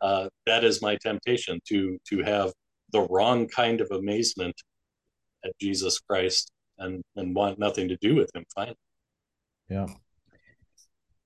uh, 0.02 0.28
that 0.46 0.64
is 0.64 0.82
my 0.82 0.98
temptation 0.98 1.60
to 1.68 1.98
to 2.08 2.24
have 2.24 2.52
the 2.92 3.02
wrong 3.10 3.48
kind 3.48 3.82
of 3.82 3.90
amazement 3.92 4.56
at 5.44 5.52
jesus 5.60 6.00
christ 6.00 6.52
and 6.80 7.02
and 7.16 7.36
want 7.36 7.58
nothing 7.58 7.88
to 7.88 7.98
do 7.98 8.16
with 8.16 8.30
him 8.36 8.44
finally 8.54 8.76
yeah 9.70 9.88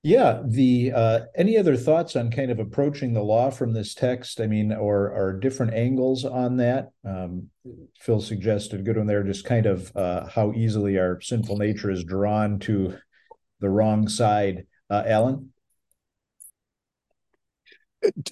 yeah 0.02 0.40
the 0.44 0.92
uh 0.94 1.20
any 1.34 1.58
other 1.58 1.76
thoughts 1.76 2.16
on 2.16 2.30
kind 2.30 2.50
of 2.50 2.58
approaching 2.58 3.12
the 3.12 3.22
law 3.22 3.50
from 3.50 3.72
this 3.72 3.94
text? 3.94 4.40
I 4.40 4.46
mean 4.46 4.72
or 4.72 5.10
or 5.10 5.32
different 5.34 5.74
angles 5.74 6.24
on 6.24 6.56
that? 6.56 6.90
Um 7.04 7.50
phil 7.98 8.20
suggested 8.20 8.84
good 8.84 8.96
one 8.96 9.06
there 9.06 9.22
just 9.22 9.44
kind 9.44 9.66
of 9.66 9.94
uh 9.96 10.26
how 10.26 10.52
easily 10.52 10.98
our 10.98 11.20
sinful 11.20 11.58
nature 11.58 11.90
is 11.90 12.04
drawn 12.04 12.58
to 12.60 12.96
the 13.60 13.68
wrong 13.68 14.08
side. 14.08 14.66
Uh 14.88 15.02
alan? 15.06 15.52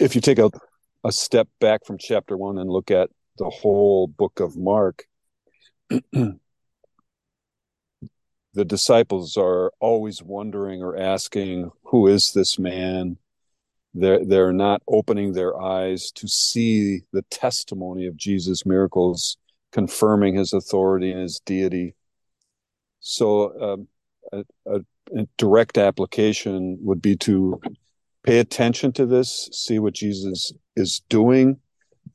If 0.00 0.14
you 0.14 0.22
take 0.22 0.38
a, 0.38 0.50
a 1.04 1.12
step 1.12 1.48
back 1.60 1.84
from 1.84 1.98
chapter 1.98 2.36
one 2.36 2.58
and 2.58 2.70
look 2.70 2.90
at 2.90 3.10
the 3.36 3.50
whole 3.50 4.06
book 4.06 4.40
of 4.40 4.56
mark 4.56 5.04
the 8.58 8.64
disciples 8.64 9.36
are 9.36 9.72
always 9.78 10.20
wondering 10.20 10.82
or 10.82 10.96
asking, 10.96 11.70
"Who 11.84 12.08
is 12.08 12.32
this 12.32 12.58
man?" 12.58 13.16
They're 13.94 14.24
they're 14.24 14.52
not 14.52 14.82
opening 14.88 15.32
their 15.32 15.56
eyes 15.60 16.10
to 16.16 16.26
see 16.26 17.02
the 17.12 17.22
testimony 17.30 18.06
of 18.06 18.16
Jesus' 18.16 18.66
miracles, 18.66 19.36
confirming 19.70 20.34
his 20.34 20.52
authority 20.52 21.12
and 21.12 21.22
his 21.22 21.40
deity. 21.46 21.94
So, 22.98 23.28
um, 23.62 23.88
a, 24.32 24.44
a, 24.66 24.80
a 25.16 25.28
direct 25.36 25.78
application 25.78 26.78
would 26.80 27.00
be 27.00 27.16
to 27.18 27.60
pay 28.24 28.40
attention 28.40 28.90
to 28.94 29.06
this, 29.06 29.48
see 29.52 29.78
what 29.78 29.94
Jesus 29.94 30.52
is 30.74 31.00
doing, 31.08 31.60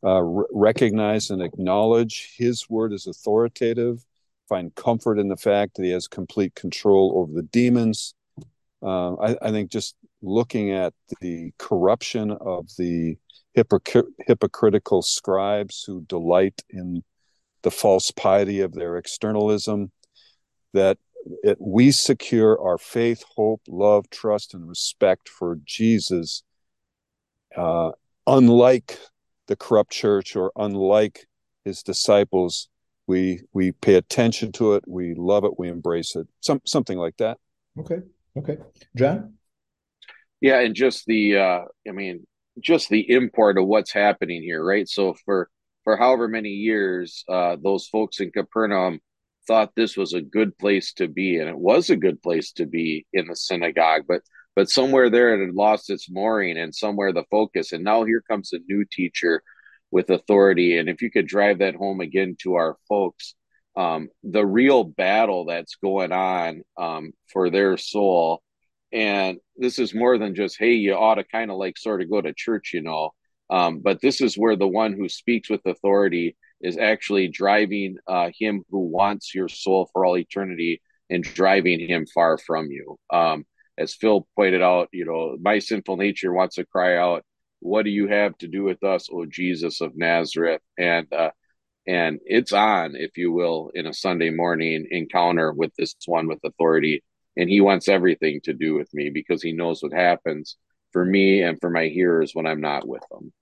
uh, 0.04 0.22
recognize 0.52 1.30
and 1.30 1.42
acknowledge 1.42 2.36
His 2.38 2.70
word 2.70 2.92
is 2.92 3.08
authoritative 3.08 4.06
find 4.48 4.74
comfort 4.76 5.20
in 5.20 5.30
the 5.30 5.38
fact 5.38 5.76
that 5.76 5.84
he 5.84 5.92
has 5.92 6.08
complete 6.08 6.56
control 6.56 7.14
over 7.16 7.34
the 7.34 7.48
demons. 7.48 8.14
Uh, 8.82 9.16
I, 9.16 9.38
I, 9.42 9.52
think 9.52 9.72
just 9.72 9.96
looking 10.22 10.72
at 10.72 10.94
the 11.22 11.52
corruption 11.58 12.32
of 12.32 12.68
the 12.78 13.18
hypocr- 13.58 14.12
hypocritical 14.28 15.02
scribes 15.02 15.84
who 15.88 16.02
delight 16.02 16.62
in 16.70 17.04
the 17.62 17.72
false 17.72 18.12
piety 18.12 18.60
of 18.60 18.74
their 18.74 18.98
externalism, 18.98 19.92
that 20.74 20.98
it, 21.44 21.58
we 21.62 21.92
secure 21.92 22.62
our 22.62 22.78
faith, 22.78 23.24
hope, 23.36 23.62
love, 23.68 24.10
trust, 24.10 24.54
and 24.54 24.68
respect 24.68 25.30
for 25.30 25.58
Jesus, 25.64 26.44
uh, 27.56 27.92
unlike 28.28 29.00
the 29.48 29.56
corrupt 29.56 29.92
church 29.92 30.36
or 30.36 30.52
unlike 30.58 31.26
his 31.64 31.84
disciples 31.84 32.68
we 33.08 33.42
we 33.54 33.72
pay 33.72 33.96
attention 33.96 34.52
to 34.54 34.74
it. 34.74 34.84
We 34.88 35.14
love 35.16 35.44
it. 35.44 35.58
We 35.60 35.70
embrace 35.70 36.16
it. 36.16 36.28
Some 36.42 36.62
something 36.66 36.98
like 36.98 37.18
that. 37.18 37.38
Okay. 37.80 38.00
Okay. 38.38 38.58
John? 38.96 39.36
Yeah 40.42 40.60
and 40.60 40.76
just 40.76 41.06
the 41.06 41.38
uh 41.38 41.62
i 41.88 41.92
mean 41.92 42.26
just 42.60 42.90
the 42.90 43.10
import 43.10 43.58
of 43.58 43.66
what's 43.66 43.92
happening 43.92 44.42
here 44.42 44.64
right? 44.64 44.88
So 44.88 45.16
for 45.26 45.50
for 45.84 45.98
however 45.98 46.28
many 46.28 46.50
years 46.50 47.24
uh 47.30 47.58
those 47.62 47.88
folks 47.88 48.20
in 48.20 48.32
capernaum 48.32 49.00
thought 49.48 49.76
this 49.76 49.98
was 49.98 50.14
a 50.14 50.22
good 50.22 50.58
place 50.58 50.94
to 50.94 51.08
be 51.08 51.38
and 51.38 51.50
it 51.50 51.58
was 51.58 51.90
a 51.90 51.98
good 51.98 52.22
place 52.22 52.54
to 52.54 52.66
be 52.66 53.06
in 53.12 53.28
the 53.28 53.36
synagogue 53.36 54.04
but 54.08 54.22
but 54.56 54.70
somewhere 54.70 55.10
there 55.10 55.36
it 55.36 55.46
had 55.46 55.56
lost 55.56 55.90
its 55.90 56.10
mooring 56.10 56.58
and 56.58 56.74
somewhere 56.74 57.12
the 57.12 57.26
focus 57.30 57.74
and 57.74 57.84
now 57.84 58.06
here 58.06 58.24
comes 58.30 58.54
a 58.54 58.60
new 58.70 58.86
teacher 58.90 59.44
with 59.94 60.10
authority. 60.10 60.78
And 60.80 60.90
if 60.90 61.04
you 61.04 61.12
could 61.12 61.28
drive 61.28 61.60
that 61.60 61.76
home 61.76 62.02
again 62.02 62.36
to 62.42 62.56
our 62.56 62.78
folks, 62.90 63.36
um, 63.76 64.10
the 64.24 64.46
real 64.46 64.84
battle 64.84 65.46
that's 65.46 65.76
going 65.76 66.12
on 66.12 66.64
um, 66.78 67.14
for 67.32 67.52
their 67.52 67.78
soul. 67.78 68.42
And 68.92 69.38
this 69.56 69.78
is 69.78 69.94
more 69.94 70.18
than 70.18 70.34
just, 70.34 70.58
hey, 70.58 70.74
you 70.74 70.96
ought 70.96 71.16
to 71.16 71.24
kind 71.24 71.52
of 71.52 71.58
like 71.58 71.78
sort 71.78 72.02
of 72.02 72.10
go 72.10 72.22
to 72.22 72.34
church, 72.34 72.72
you 72.74 72.82
know. 72.82 73.12
Um, 73.52 73.82
but 73.82 74.02
this 74.02 74.20
is 74.20 74.36
where 74.36 74.56
the 74.56 74.68
one 74.68 74.94
who 74.94 75.08
speaks 75.08 75.48
with 75.48 75.62
authority 75.66 76.36
is 76.60 76.78
actually 76.78 77.28
driving 77.28 77.98
uh, 78.08 78.30
him 78.38 78.64
who 78.72 78.80
wants 78.80 79.36
your 79.36 79.48
soul 79.48 79.90
for 79.94 80.06
all 80.06 80.18
eternity 80.18 80.82
and 81.10 81.24
driving 81.24 81.80
him 81.88 82.08
far 82.08 82.40
from 82.40 82.72
you. 82.72 82.98
Um, 83.12 83.46
as 83.78 83.94
Phil 83.94 84.28
pointed 84.36 84.64
out, 84.64 84.90
you 84.92 85.06
know, 85.06 85.38
my 85.40 85.60
sinful 85.60 85.98
nature 85.98 86.34
wants 86.34 86.56
to 86.56 86.66
cry 86.66 86.98
out, 86.98 87.24
what 87.64 87.86
do 87.86 87.92
you 87.92 88.08
have 88.08 88.38
to 88.40 88.48
do 88.48 88.64
with 88.64 88.84
us, 88.84 89.08
O 89.12 89.26
Jesus 89.26 89.82
of 89.82 89.96
Nazareth? 89.96 90.62
And 90.78 91.12
uh, 91.14 91.32
and 91.88 92.20
it's 92.26 92.54
on, 92.54 92.96
if 92.96 93.18
you 93.18 93.32
will, 93.32 93.72
in 93.74 93.88
a 93.88 93.94
Sunday 93.94 94.30
morning 94.30 94.88
encounter 94.92 95.52
with 95.52 95.72
this 95.78 95.96
one 96.06 96.28
with 96.28 96.40
authority. 96.44 97.04
And 97.36 97.50
he 97.50 97.62
wants 97.62 97.90
everything 97.90 98.42
to 98.44 98.54
do 98.54 98.76
with 98.76 98.94
me 98.94 99.10
because 99.10 99.42
he 99.42 99.54
knows 99.54 99.82
what 99.82 99.92
happens 99.92 100.58
for 100.92 101.04
me 101.04 101.42
and 101.42 101.60
for 101.60 101.70
my 101.70 101.88
hearers 101.88 102.32
when 102.34 102.46
I'm 102.46 102.62
not 102.62 102.88
with 102.88 103.04
them. 103.12 103.34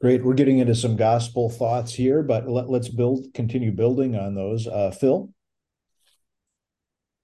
Great. 0.00 0.24
We're 0.24 0.34
getting 0.34 0.58
into 0.58 0.74
some 0.74 0.96
gospel 0.96 1.50
thoughts 1.50 1.92
here, 1.92 2.22
but 2.22 2.48
let, 2.48 2.68
us 2.68 2.88
build, 2.88 3.26
continue 3.34 3.72
building 3.72 4.14
on 4.16 4.34
those. 4.34 4.66
Uh, 4.66 4.90
Phil? 4.90 5.30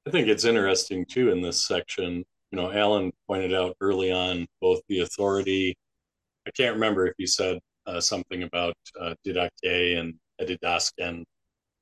I 0.07 0.11
think 0.11 0.29
it's 0.29 0.45
interesting 0.45 1.07
too 1.07 1.31
in 1.31 1.41
this 1.41 1.67
section 1.67 2.25
you 2.53 2.61
know, 2.61 2.71
Alan 2.71 3.13
pointed 3.27 3.55
out 3.55 3.77
early 3.81 4.13
on 4.13 4.47
both 4.61 4.81
the 4.89 5.01
authority. 5.01 5.75
I 6.47 6.51
can't 6.51 6.75
remember 6.75 7.07
if 7.07 7.15
he 7.17 7.27
said 7.27 7.59
uh, 7.87 8.01
something 8.01 8.43
about 8.43 8.75
uh, 9.01 9.15
Didache 9.27 9.99
and 9.99 10.15
Didasken, 10.41 11.25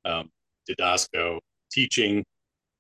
um, 0.05 0.31
Didasco, 0.69 1.41
teaching, 1.73 2.25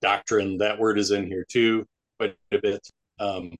doctrine. 0.00 0.56
That 0.58 0.78
word 0.78 0.98
is 0.98 1.10
in 1.10 1.26
here 1.26 1.44
too, 1.48 1.84
quite 2.18 2.36
a 2.52 2.58
bit. 2.58 2.80
Um, 3.18 3.52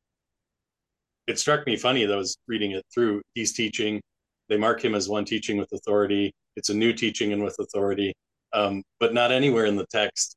it 1.26 1.38
struck 1.38 1.66
me 1.66 1.76
funny 1.76 2.04
that 2.04 2.14
I 2.14 2.16
was 2.16 2.36
reading 2.46 2.72
it 2.72 2.84
through. 2.92 3.22
He's 3.34 3.52
teaching. 3.52 4.00
They 4.48 4.56
mark 4.56 4.84
him 4.84 4.94
as 4.94 5.08
one 5.08 5.24
teaching 5.24 5.58
with 5.58 5.68
authority. 5.72 6.32
It's 6.56 6.70
a 6.70 6.74
new 6.74 6.92
teaching 6.92 7.32
and 7.32 7.42
with 7.42 7.56
authority, 7.58 8.12
um, 8.52 8.82
but 9.00 9.12
not 9.12 9.32
anywhere 9.32 9.66
in 9.66 9.76
the 9.76 9.86
text 9.92 10.36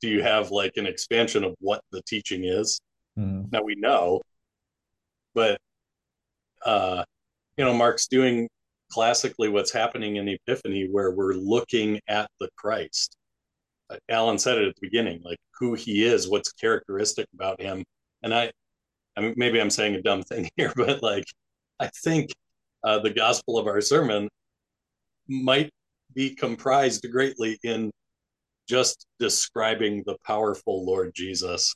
do 0.00 0.08
you 0.08 0.22
have 0.22 0.50
like 0.50 0.72
an 0.76 0.86
expansion 0.86 1.42
of 1.42 1.54
what 1.60 1.80
the 1.90 2.02
teaching 2.06 2.44
is. 2.44 2.80
Mm-hmm. 3.18 3.48
Now 3.50 3.62
we 3.62 3.74
know, 3.76 4.20
but 5.34 5.58
uh, 6.64 7.04
you 7.56 7.64
know, 7.64 7.74
Mark's 7.74 8.08
doing 8.08 8.48
classically 8.90 9.48
what's 9.48 9.72
happening 9.72 10.16
in 10.16 10.28
Epiphany, 10.28 10.88
where 10.90 11.10
we're 11.10 11.34
looking 11.34 12.00
at 12.08 12.28
the 12.40 12.48
Christ. 12.56 13.16
Uh, 13.90 13.96
Alan 14.08 14.38
said 14.38 14.58
it 14.58 14.68
at 14.68 14.74
the 14.74 14.86
beginning, 14.86 15.20
like 15.24 15.38
who 15.58 15.74
he 15.74 16.04
is, 16.04 16.28
what's 16.28 16.52
characteristic 16.52 17.26
about 17.34 17.60
him, 17.60 17.84
and 18.22 18.34
I, 18.34 18.50
I 19.16 19.20
mean, 19.22 19.34
maybe 19.36 19.60
I'm 19.60 19.70
saying 19.70 19.94
a 19.94 20.02
dumb 20.02 20.22
thing 20.22 20.48
here, 20.56 20.72
but 20.76 21.02
like, 21.02 21.24
I 21.80 21.88
think 22.04 22.30
uh, 22.84 22.98
the 22.98 23.10
gospel 23.10 23.58
of 23.58 23.66
our 23.66 23.80
sermon 23.80 24.28
might 25.28 25.70
be 26.14 26.34
comprised 26.34 27.06
greatly 27.10 27.58
in 27.62 27.90
just 28.68 29.06
describing 29.18 30.02
the 30.06 30.16
powerful 30.26 30.84
Lord 30.84 31.12
Jesus 31.14 31.74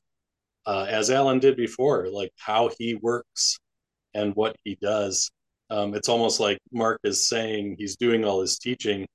uh, 0.66 0.87
as 0.88 1.11
Alan 1.11 1.38
did 1.38 1.57
before, 1.57 2.09
like 2.09 2.33
how 2.37 2.70
he 2.79 2.94
works 2.94 3.59
and 4.14 4.35
what 4.35 4.57
he 4.64 4.77
does. 4.81 5.31
Um, 5.70 5.94
it's 5.94 6.09
almost 6.09 6.40
like 6.40 6.59
Mark 6.73 7.01
is 7.05 7.29
saying 7.29 7.77
he's 7.79 7.96
doing 7.96 8.25
all 8.25 8.40
his 8.40 8.59
teaching, 8.59 9.07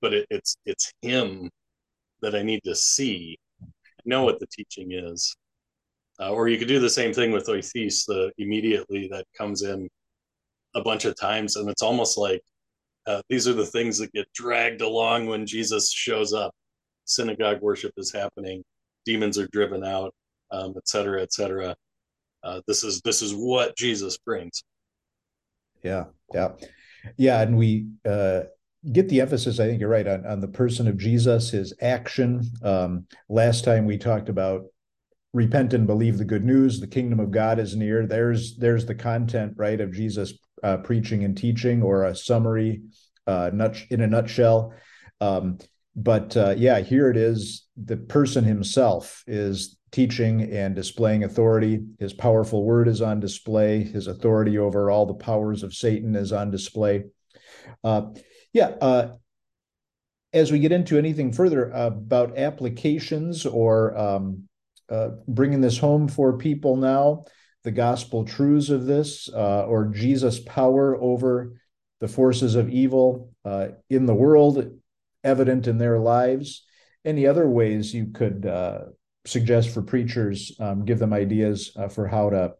but 0.00 0.12
it, 0.12 0.26
it's 0.30 0.56
it's 0.66 0.92
him 1.00 1.48
that 2.22 2.34
I 2.34 2.42
need 2.42 2.62
to 2.64 2.74
see, 2.74 3.38
know 4.04 4.24
what 4.24 4.40
the 4.40 4.46
teaching 4.46 4.92
is. 4.92 5.34
Uh, 6.20 6.30
or 6.30 6.48
you 6.48 6.58
could 6.58 6.68
do 6.68 6.78
the 6.78 6.90
same 6.90 7.12
thing 7.12 7.32
with 7.32 7.46
euthus, 7.46 8.04
the 8.06 8.32
immediately 8.38 9.08
that 9.08 9.24
comes 9.36 9.62
in 9.62 9.88
a 10.74 10.82
bunch 10.82 11.04
of 11.04 11.16
times, 11.18 11.56
and 11.56 11.68
it's 11.68 11.82
almost 11.82 12.18
like 12.18 12.40
uh, 13.06 13.22
these 13.28 13.46
are 13.48 13.52
the 13.52 13.66
things 13.66 13.98
that 13.98 14.12
get 14.12 14.32
dragged 14.32 14.80
along 14.80 15.26
when 15.26 15.46
Jesus 15.46 15.92
shows 15.92 16.32
up. 16.32 16.52
Synagogue 17.04 17.60
worship 17.60 17.92
is 17.96 18.12
happening, 18.12 18.62
demons 19.04 19.38
are 19.38 19.48
driven 19.48 19.84
out, 19.84 20.12
um, 20.54 20.74
et 20.76 20.88
cetera, 20.88 21.22
et 21.22 21.32
cetera. 21.32 21.74
Uh, 22.42 22.60
this 22.66 22.84
is 22.84 23.00
this 23.02 23.22
is 23.22 23.32
what 23.32 23.76
Jesus 23.76 24.18
brings. 24.18 24.62
Yeah, 25.82 26.04
yeah, 26.32 26.50
yeah, 27.16 27.42
and 27.42 27.56
we 27.56 27.86
uh, 28.08 28.42
get 28.92 29.08
the 29.08 29.20
emphasis. 29.20 29.60
I 29.60 29.66
think 29.66 29.80
you're 29.80 29.88
right 29.88 30.06
on 30.06 30.26
on 30.26 30.40
the 30.40 30.48
person 30.48 30.86
of 30.88 30.96
Jesus, 30.98 31.50
his 31.50 31.74
action. 31.80 32.42
Um, 32.62 33.06
last 33.28 33.64
time 33.64 33.86
we 33.86 33.98
talked 33.98 34.28
about 34.28 34.66
repent 35.32 35.74
and 35.74 35.86
believe 35.86 36.16
the 36.18 36.24
good 36.24 36.44
news. 36.44 36.80
The 36.80 36.86
kingdom 36.86 37.18
of 37.20 37.30
God 37.30 37.58
is 37.58 37.74
near. 37.74 38.06
There's 38.06 38.56
there's 38.56 38.86
the 38.86 38.94
content 38.94 39.54
right 39.56 39.80
of 39.80 39.92
Jesus 39.92 40.34
uh, 40.62 40.78
preaching 40.78 41.24
and 41.24 41.36
teaching, 41.36 41.82
or 41.82 42.04
a 42.04 42.14
summary, 42.14 42.82
uh, 43.26 43.50
nut 43.52 43.82
in 43.90 44.00
a 44.00 44.06
nutshell. 44.06 44.74
Um, 45.20 45.58
but 45.96 46.36
uh, 46.36 46.54
yeah, 46.56 46.80
here 46.80 47.10
it 47.10 47.16
is. 47.16 47.66
The 47.76 47.96
person 47.96 48.44
himself 48.44 49.22
is 49.26 49.76
teaching 49.94 50.42
and 50.50 50.74
displaying 50.74 51.22
authority. 51.22 51.80
His 52.00 52.12
powerful 52.12 52.64
word 52.64 52.88
is 52.88 53.00
on 53.00 53.20
display. 53.20 53.84
His 53.84 54.08
authority 54.08 54.58
over 54.58 54.90
all 54.90 55.06
the 55.06 55.14
powers 55.14 55.62
of 55.62 55.72
Satan 55.72 56.16
is 56.16 56.32
on 56.32 56.50
display. 56.50 57.04
Uh, 57.84 58.06
yeah. 58.52 58.74
Uh, 58.80 59.12
as 60.32 60.50
we 60.50 60.58
get 60.58 60.72
into 60.72 60.98
anything 60.98 61.32
further 61.32 61.70
about 61.70 62.36
applications 62.36 63.46
or 63.46 63.96
um, 63.96 64.48
uh, 64.88 65.10
bringing 65.28 65.60
this 65.60 65.78
home 65.78 66.08
for 66.08 66.38
people 66.38 66.74
now, 66.74 67.24
the 67.62 67.70
gospel 67.70 68.24
truths 68.24 68.70
of 68.70 68.86
this, 68.86 69.30
uh, 69.32 69.64
or 69.64 69.86
Jesus' 69.86 70.40
power 70.40 71.00
over 71.00 71.52
the 72.00 72.08
forces 72.08 72.56
of 72.56 72.68
evil 72.68 73.32
uh, 73.44 73.68
in 73.88 74.06
the 74.06 74.14
world, 74.14 74.72
evident 75.22 75.68
in 75.68 75.78
their 75.78 76.00
lives. 76.00 76.64
Any 77.04 77.28
other 77.28 77.48
ways 77.48 77.94
you 77.94 78.06
could 78.06 78.44
uh, 78.44 78.86
suggest 79.26 79.70
for 79.70 79.82
preachers, 79.82 80.52
um, 80.60 80.84
give 80.84 80.98
them 80.98 81.12
ideas 81.12 81.72
uh, 81.76 81.88
for 81.88 82.06
how 82.06 82.30
to 82.30 82.54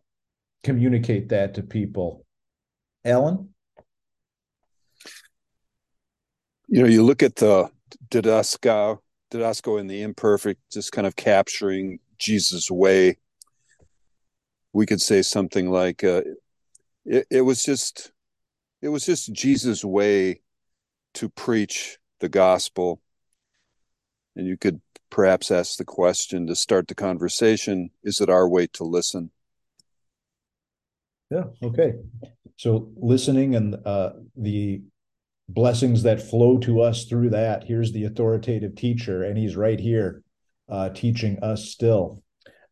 communicate 0.63 1.29
that 1.29 1.55
to 1.55 1.63
people? 1.63 2.25
Alan? 3.05 3.51
You 6.69 6.83
know, 6.83 6.89
you 6.89 7.03
look 7.03 7.23
at 7.23 7.37
the 7.37 7.71
Didasco, 8.11 8.99
Didasco 9.31 9.79
in 9.79 9.87
the 9.87 10.03
imperfect, 10.03 10.61
just 10.73 10.93
kind 10.93 11.07
of 11.07 11.15
capturing 11.15 11.99
Jesus' 12.19 12.71
way. 12.71 13.19
We 14.73 14.87
could 14.87 15.01
say 15.01 15.23
something 15.23 15.71
like, 15.71 16.03
uh, 16.03 16.23
it, 17.05 17.27
it 17.31 17.41
was 17.43 17.63
just, 17.63 18.13
it 18.81 18.89
was 18.89 19.05
just 19.05 19.33
Jesus' 19.33 19.85
way 19.85 20.41
to 21.15 21.29
preach 21.29 21.99
the 22.21 22.29
gospel. 22.29 23.01
And 24.35 24.47
you 24.47 24.57
could 24.57 24.81
perhaps 25.15 25.53
ask 25.53 25.79
the 25.79 25.85
question 25.85 26.45
to 26.45 26.57
start 26.57 26.89
the 26.89 26.95
conversation 26.95 27.89
is 28.03 28.21
it 28.21 28.29
our 28.29 28.49
way 28.49 28.67
to 28.67 28.83
listen? 28.83 29.31
Yeah, 31.31 31.45
okay. 31.63 31.93
So 32.57 32.91
listening 32.97 33.55
and 33.55 33.77
uh, 33.87 34.15
the 34.37 34.83
blessings 35.49 36.03
that 36.03 36.21
flow 36.21 36.59
to 36.59 36.81
us 36.81 37.05
through 37.05 37.31
that. 37.31 37.63
Here's 37.63 37.93
the 37.93 38.07
authoritative 38.07 38.75
teacher, 38.75 39.23
and 39.23 39.39
he's 39.39 39.55
right 39.55 39.79
here 39.79 40.25
uh, 40.69 40.89
teaching 40.89 41.39
us 41.45 41.71
still. 41.71 42.21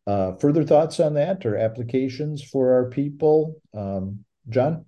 Uh, 0.05 0.35
further 0.35 0.65
thoughts 0.65 0.99
on 0.99 1.13
that 1.13 1.45
or 1.45 1.55
applications 1.55 2.43
for 2.43 2.73
our 2.73 2.89
people? 2.89 3.55
Um, 3.73 4.25
John? 4.49 4.83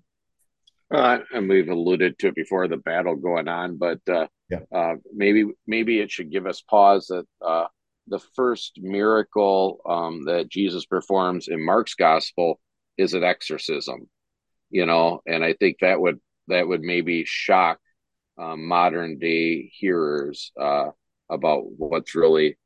Uh, 0.96 1.18
and 1.34 1.48
we've 1.48 1.68
alluded 1.68 2.18
to 2.18 2.28
it 2.28 2.34
before 2.34 2.68
the 2.68 2.78
battle 2.78 3.16
going 3.16 3.48
on, 3.48 3.76
but 3.76 4.00
uh, 4.08 4.26
yeah. 4.48 4.60
uh, 4.74 4.94
maybe 5.14 5.44
maybe 5.66 6.00
it 6.00 6.10
should 6.10 6.30
give 6.30 6.46
us 6.46 6.62
pause 6.62 7.06
that 7.08 7.26
uh, 7.44 7.66
the 8.06 8.18
first 8.34 8.78
miracle 8.80 9.80
um, 9.86 10.24
that 10.24 10.48
Jesus 10.48 10.86
performs 10.86 11.48
in 11.48 11.62
Mark's 11.62 11.94
gospel 11.94 12.60
is 12.96 13.12
an 13.12 13.24
exorcism, 13.24 14.08
you 14.70 14.86
know, 14.86 15.20
and 15.26 15.44
I 15.44 15.52
think 15.52 15.78
that 15.80 16.00
would 16.00 16.18
that 16.48 16.66
would 16.66 16.80
maybe 16.80 17.24
shock 17.26 17.78
um, 18.38 18.66
modern 18.66 19.18
day 19.18 19.70
hearers 19.74 20.50
uh, 20.58 20.90
about 21.28 21.64
what's 21.76 22.14
really 22.14 22.56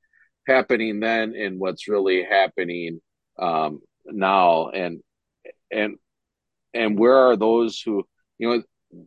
happening 0.46 1.00
then 1.00 1.34
and 1.34 1.58
what's 1.58 1.88
really 1.88 2.22
happening 2.22 3.00
um, 3.40 3.80
now, 4.06 4.68
and 4.68 5.00
and 5.72 5.96
and 6.72 6.96
where 6.96 7.16
are 7.16 7.36
those 7.36 7.80
who 7.80 8.04
you 8.40 8.48
know 8.48 8.62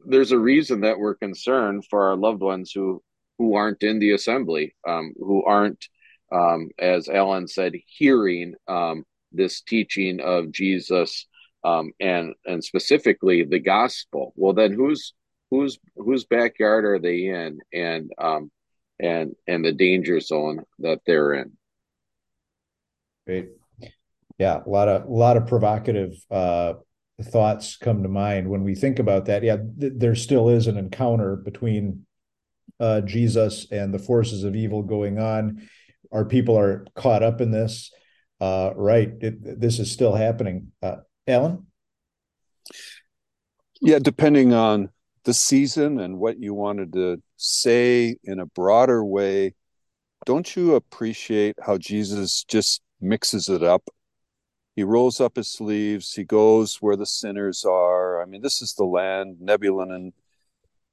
there's 0.06 0.32
a 0.32 0.40
reason 0.40 0.82
that 0.82 0.98
we're 0.98 1.16
concerned 1.16 1.84
for 1.90 2.08
our 2.08 2.16
loved 2.16 2.42
ones 2.42 2.72
who 2.74 3.02
who 3.38 3.56
aren't 3.56 3.84
in 3.84 4.00
the 4.00 4.12
assembly 4.12 4.74
um, 4.88 5.14
who 5.18 5.44
aren't 5.44 5.86
um, 6.32 6.70
as 6.80 7.10
alan 7.10 7.48
said 7.48 7.74
hearing 7.86 8.54
um, 8.68 9.04
this 9.32 9.62
teaching 9.62 10.20
of 10.22 10.52
jesus 10.52 11.28
um, 11.64 11.92
and 12.00 12.34
and 12.46 12.64
specifically 12.64 13.44
the 13.44 13.60
gospel. 13.60 14.34
Well 14.36 14.54
then 14.54 14.74
who's 14.74 15.14
whose 15.50 15.80
whose 15.96 16.26
backyard 16.26 16.86
are 16.86 17.00
they 17.00 17.26
in 17.28 17.60
and 17.74 18.12
um 18.18 18.52
and 19.00 19.36
and 19.48 19.64
the 19.64 19.72
danger 19.72 20.20
zone 20.20 20.64
that 20.80 21.00
they're 21.06 21.34
in? 21.34 21.54
Great. 23.26 23.50
Yeah 24.38 24.62
a 24.66 24.70
lot 24.70 24.88
of 24.90 25.06
a 25.06 25.12
lot 25.12 25.38
of 25.38 25.48
provocative 25.48 26.14
uh 26.30 26.74
thoughts 27.22 27.78
come 27.78 28.04
to 28.04 28.10
mind 28.10 28.50
when 28.50 28.64
we 28.64 28.76
think 28.76 29.00
about 29.00 29.26
that. 29.26 29.44
Yeah, 29.44 29.58
th- 29.80 29.94
there 29.96 30.16
still 30.16 30.50
is 30.50 30.68
an 30.68 30.78
encounter 30.78 31.36
between 31.36 32.06
uh, 32.80 33.02
Jesus 33.02 33.68
and 33.72 33.94
the 33.94 34.00
forces 34.00 34.44
of 34.44 34.56
evil 34.56 34.82
going 34.82 35.20
on. 35.20 35.68
Our 36.12 36.26
people 36.26 36.58
are 36.58 36.86
caught 36.96 37.24
up 37.24 37.42
in 37.42 37.52
this. 37.52 37.92
Uh, 38.42 38.72
right, 38.76 39.14
it, 39.22 39.62
this 39.62 39.80
is 39.80 39.92
still 39.92 40.16
happening. 40.16 40.72
Uh, 40.82 40.98
Alan? 41.28 41.68
Yeah, 43.80 44.00
depending 44.00 44.54
on 44.54 44.90
the 45.24 45.34
season 45.34 46.00
and 46.00 46.18
what 46.18 46.40
you 46.40 46.54
wanted 46.54 46.94
to 46.94 47.22
say 47.38 48.18
in 48.24 48.40
a 48.40 48.46
broader 48.46 49.04
way, 49.06 49.54
don't 50.26 50.56
you 50.56 50.76
appreciate 50.76 51.56
how 51.62 51.78
Jesus 51.78 52.44
just 52.44 52.82
mixes 53.00 53.50
it 53.50 53.64
up 53.64 53.84
he 54.76 54.84
rolls 54.84 55.22
up 55.22 55.36
his 55.36 55.52
sleeves 55.52 56.14
he 56.14 56.24
goes 56.24 56.78
where 56.78 56.96
the 56.96 57.06
sinners 57.06 57.66
are. 57.66 58.22
I 58.22 58.26
mean 58.26 58.42
this 58.42 58.62
is 58.62 58.74
the 58.74 58.86
land 58.86 59.38
Zebulun 59.48 59.92
and 59.92 60.14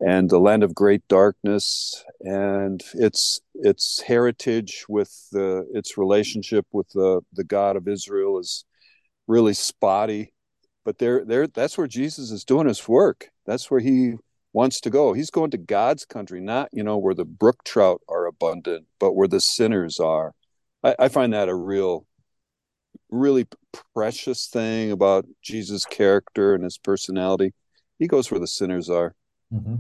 and 0.01 0.31
the 0.31 0.39
land 0.39 0.63
of 0.63 0.75
great 0.75 1.07
darkness 1.09 2.05
and 2.21 2.83
its 2.95 3.41
its 3.55 4.01
heritage 4.01 4.87
with 4.89 5.29
the 5.33 5.67
its 5.75 5.99
relationship 5.99 6.67
with 6.73 6.89
the 6.91 7.21
the 7.35 7.45
god 7.45 7.77
of 7.77 7.87
israel 7.87 8.39
is 8.39 8.65
really 9.27 9.53
spotty 9.53 10.33
but 10.85 10.99
there 10.99 11.25
there 11.25 11.47
that's 11.47 11.77
where 11.77 11.87
jesus 11.87 12.31
is 12.31 12.45
doing 12.45 12.67
his 12.67 12.89
work. 12.89 13.31
That's 13.47 13.71
where 13.71 13.81
he 13.81 14.15
wants 14.53 14.81
to 14.83 14.91
go. 14.91 15.13
He's 15.13 15.31
going 15.31 15.51
to 15.53 15.59
god's 15.59 16.05
country 16.05 16.41
not 16.41 16.69
you 16.73 16.83
know 16.83 16.99
where 16.99 17.15
the 17.15 17.25
brook 17.25 17.65
trout 17.65 18.01
are 18.09 18.27
abundant 18.27 18.87
but 18.99 19.13
where 19.13 19.29
the 19.29 19.41
sinners 19.41 20.01
are. 20.01 20.33
I, 20.83 20.95
I 20.99 21.09
find 21.09 21.33
that 21.33 21.49
a 21.49 21.55
real 21.55 22.07
really 23.11 23.47
precious 23.95 24.47
thing 24.47 24.93
about 24.93 25.27
Jesus' 25.43 25.85
character 25.85 26.55
and 26.55 26.65
his 26.65 26.79
personality. 26.79 27.53
He 27.99 28.07
goes 28.07 28.31
where 28.31 28.41
the 28.41 28.47
sinners 28.47 28.89
are. 28.89 29.15
Mm-hmm. 29.53 29.77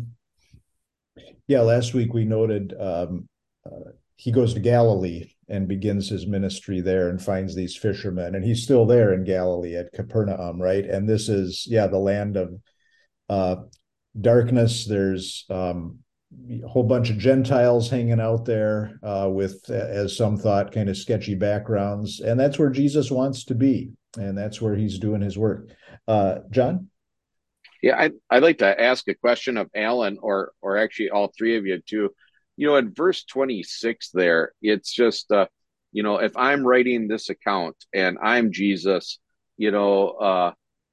Yeah, 1.46 1.60
last 1.60 1.94
week 1.94 2.12
we 2.12 2.24
noted 2.24 2.74
um, 2.78 3.28
uh, 3.64 3.92
he 4.16 4.30
goes 4.32 4.54
to 4.54 4.60
Galilee 4.60 5.32
and 5.48 5.66
begins 5.66 6.08
his 6.08 6.26
ministry 6.26 6.80
there 6.80 7.08
and 7.08 7.20
finds 7.20 7.54
these 7.54 7.76
fishermen, 7.76 8.34
and 8.34 8.44
he's 8.44 8.62
still 8.62 8.84
there 8.84 9.14
in 9.14 9.24
Galilee 9.24 9.76
at 9.76 9.92
Capernaum, 9.92 10.60
right? 10.60 10.84
And 10.84 11.08
this 11.08 11.28
is, 11.28 11.66
yeah, 11.66 11.86
the 11.86 11.98
land 11.98 12.36
of 12.36 12.54
uh, 13.28 13.56
darkness. 14.20 14.84
There's 14.84 15.46
um, 15.48 15.99
a 16.48 16.68
whole 16.68 16.84
bunch 16.84 17.10
of 17.10 17.18
Gentiles 17.18 17.90
hanging 17.90 18.20
out 18.20 18.44
there 18.44 18.98
uh, 19.02 19.28
with, 19.30 19.68
as 19.70 20.16
some 20.16 20.36
thought, 20.36 20.72
kind 20.72 20.88
of 20.88 20.96
sketchy 20.96 21.34
backgrounds, 21.34 22.20
and 22.20 22.38
that's 22.38 22.58
where 22.58 22.70
Jesus 22.70 23.10
wants 23.10 23.44
to 23.46 23.54
be, 23.54 23.90
and 24.16 24.36
that's 24.36 24.60
where 24.60 24.76
he's 24.76 24.98
doing 24.98 25.20
his 25.20 25.36
work. 25.36 25.70
Uh, 26.06 26.40
John. 26.50 26.88
Yeah, 27.82 27.96
I, 27.98 28.10
I'd 28.28 28.42
like 28.42 28.58
to 28.58 28.80
ask 28.80 29.08
a 29.08 29.14
question 29.14 29.56
of 29.56 29.70
Alan, 29.74 30.18
or 30.20 30.52
or 30.60 30.76
actually 30.76 31.10
all 31.10 31.32
three 31.36 31.56
of 31.56 31.66
you 31.66 31.80
too. 31.84 32.10
You 32.56 32.66
know, 32.66 32.76
in 32.76 32.92
verse 32.92 33.24
twenty 33.24 33.62
six, 33.62 34.10
there, 34.10 34.52
it's 34.60 34.92
just, 34.92 35.32
uh, 35.32 35.46
you 35.92 36.02
know, 36.02 36.18
if 36.18 36.36
I'm 36.36 36.66
writing 36.66 37.08
this 37.08 37.30
account 37.30 37.76
and 37.94 38.18
I'm 38.22 38.52
Jesus, 38.52 39.18
you 39.56 39.70
know, 39.70 40.10
uh, 40.10 40.52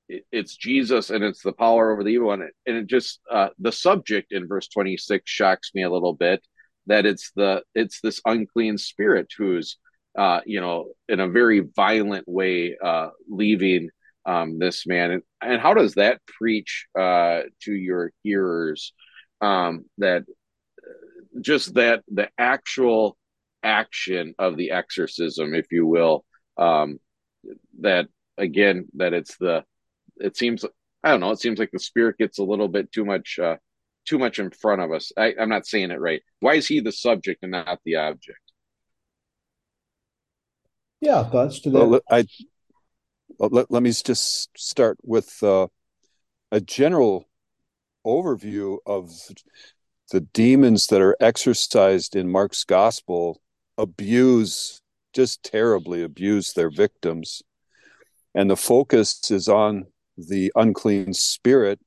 it's 0.10 0.56
Jesus 0.56 1.10
and 1.10 1.24
it's 1.24 1.42
the 1.42 1.52
power 1.52 1.92
over 1.92 2.04
the 2.04 2.10
evil 2.10 2.28
one. 2.28 2.42
And 2.66 2.78
it 2.78 2.88
just 2.88 3.20
uh, 3.30 3.50
the 3.60 3.72
subject 3.72 4.32
in 4.32 4.48
verse 4.48 4.68
26 4.68 5.30
shocks 5.30 5.72
me 5.74 5.84
a 5.84 5.90
little 5.90 6.14
bit 6.14 6.46
that 6.88 7.06
it's 7.06 7.32
the 7.36 7.64
it's 7.76 8.00
this 8.02 8.22
unclean 8.26 8.78
spirit 8.78 9.28
who's 9.38 9.78
uh, 10.18 10.40
you 10.46 10.62
know 10.62 10.92
in 11.10 11.20
a 11.20 11.28
very 11.28 11.60
violent 11.76 12.28
way 12.28 12.78
uh, 12.84 13.10
leaving 13.30 13.90
um, 14.26 14.60
this 14.60 14.86
man. 14.86 15.12
And, 15.12 15.22
and 15.42 15.62
how 15.62 15.74
does 15.74 15.96
that 15.96 16.22
preach 16.26 16.88
uh, 17.00 17.42
to 17.64 17.74
your 17.74 18.12
hearers 18.24 18.94
um, 19.42 19.86
that 19.98 20.24
just 21.40 21.76
that 21.76 22.04
the 22.12 22.30
actual 22.38 23.18
action 23.64 24.36
of 24.38 24.58
the 24.58 24.72
exorcism, 24.72 25.54
if 25.54 25.68
you 25.72 25.86
will, 25.86 26.26
um, 26.58 27.00
that 27.80 28.08
again 28.38 28.88
that 28.96 29.14
it's 29.14 29.38
the 29.38 29.64
it 30.20 30.38
seems 30.38 30.66
I 31.04 31.12
don't 31.12 31.20
know. 31.20 31.32
It 31.32 31.40
seems 31.40 31.60
like 31.60 31.72
the 31.72 31.80
spirit 31.80 32.18
gets 32.18 32.40
a 32.40 32.44
little 32.44 32.68
bit 32.68 32.92
too 32.92 33.06
much 33.06 33.40
uh, 33.40 33.58
too 34.06 34.18
much 34.18 34.40
in 34.40 34.52
front 34.52 34.82
of 34.82 34.92
us. 34.92 35.12
I, 35.18 35.34
I'm 35.40 35.50
not 35.50 35.68
saying 35.68 35.92
it 35.92 36.00
right. 36.00 36.22
Why 36.40 36.56
is 36.56 36.68
he 36.68 36.80
the 36.80 36.92
subject 36.92 37.44
and 37.44 37.52
not 37.52 37.80
the 37.86 37.98
object? 37.98 38.40
Yeah, 41.02 41.24
thoughts 41.30 41.60
to 41.62 41.70
that. 41.70 41.86
Well, 41.86 42.02
I 42.10 42.26
well, 43.38 43.50
let, 43.52 43.72
let 43.72 43.84
me 43.84 43.92
just 43.92 44.50
start 44.58 44.98
with 45.04 45.42
uh, 45.44 45.68
a 46.52 46.62
general 46.62 47.26
overview 48.06 48.78
of 48.86 49.12
the 50.12 50.22
demons 50.22 50.88
that 50.88 51.02
are 51.02 51.18
exercised 51.20 52.16
in 52.16 52.32
Mark's 52.32 52.64
gospel 52.64 53.42
abuse 53.78 54.82
just 55.14 55.44
terribly 55.44 56.02
abuse 56.02 56.54
their 56.54 56.70
victims 56.70 57.44
and 58.38 58.50
the 58.50 58.56
focus 58.56 59.32
is 59.32 59.50
on 59.50 59.88
the 60.18 60.52
unclean 60.56 61.14
spirit 61.14 61.80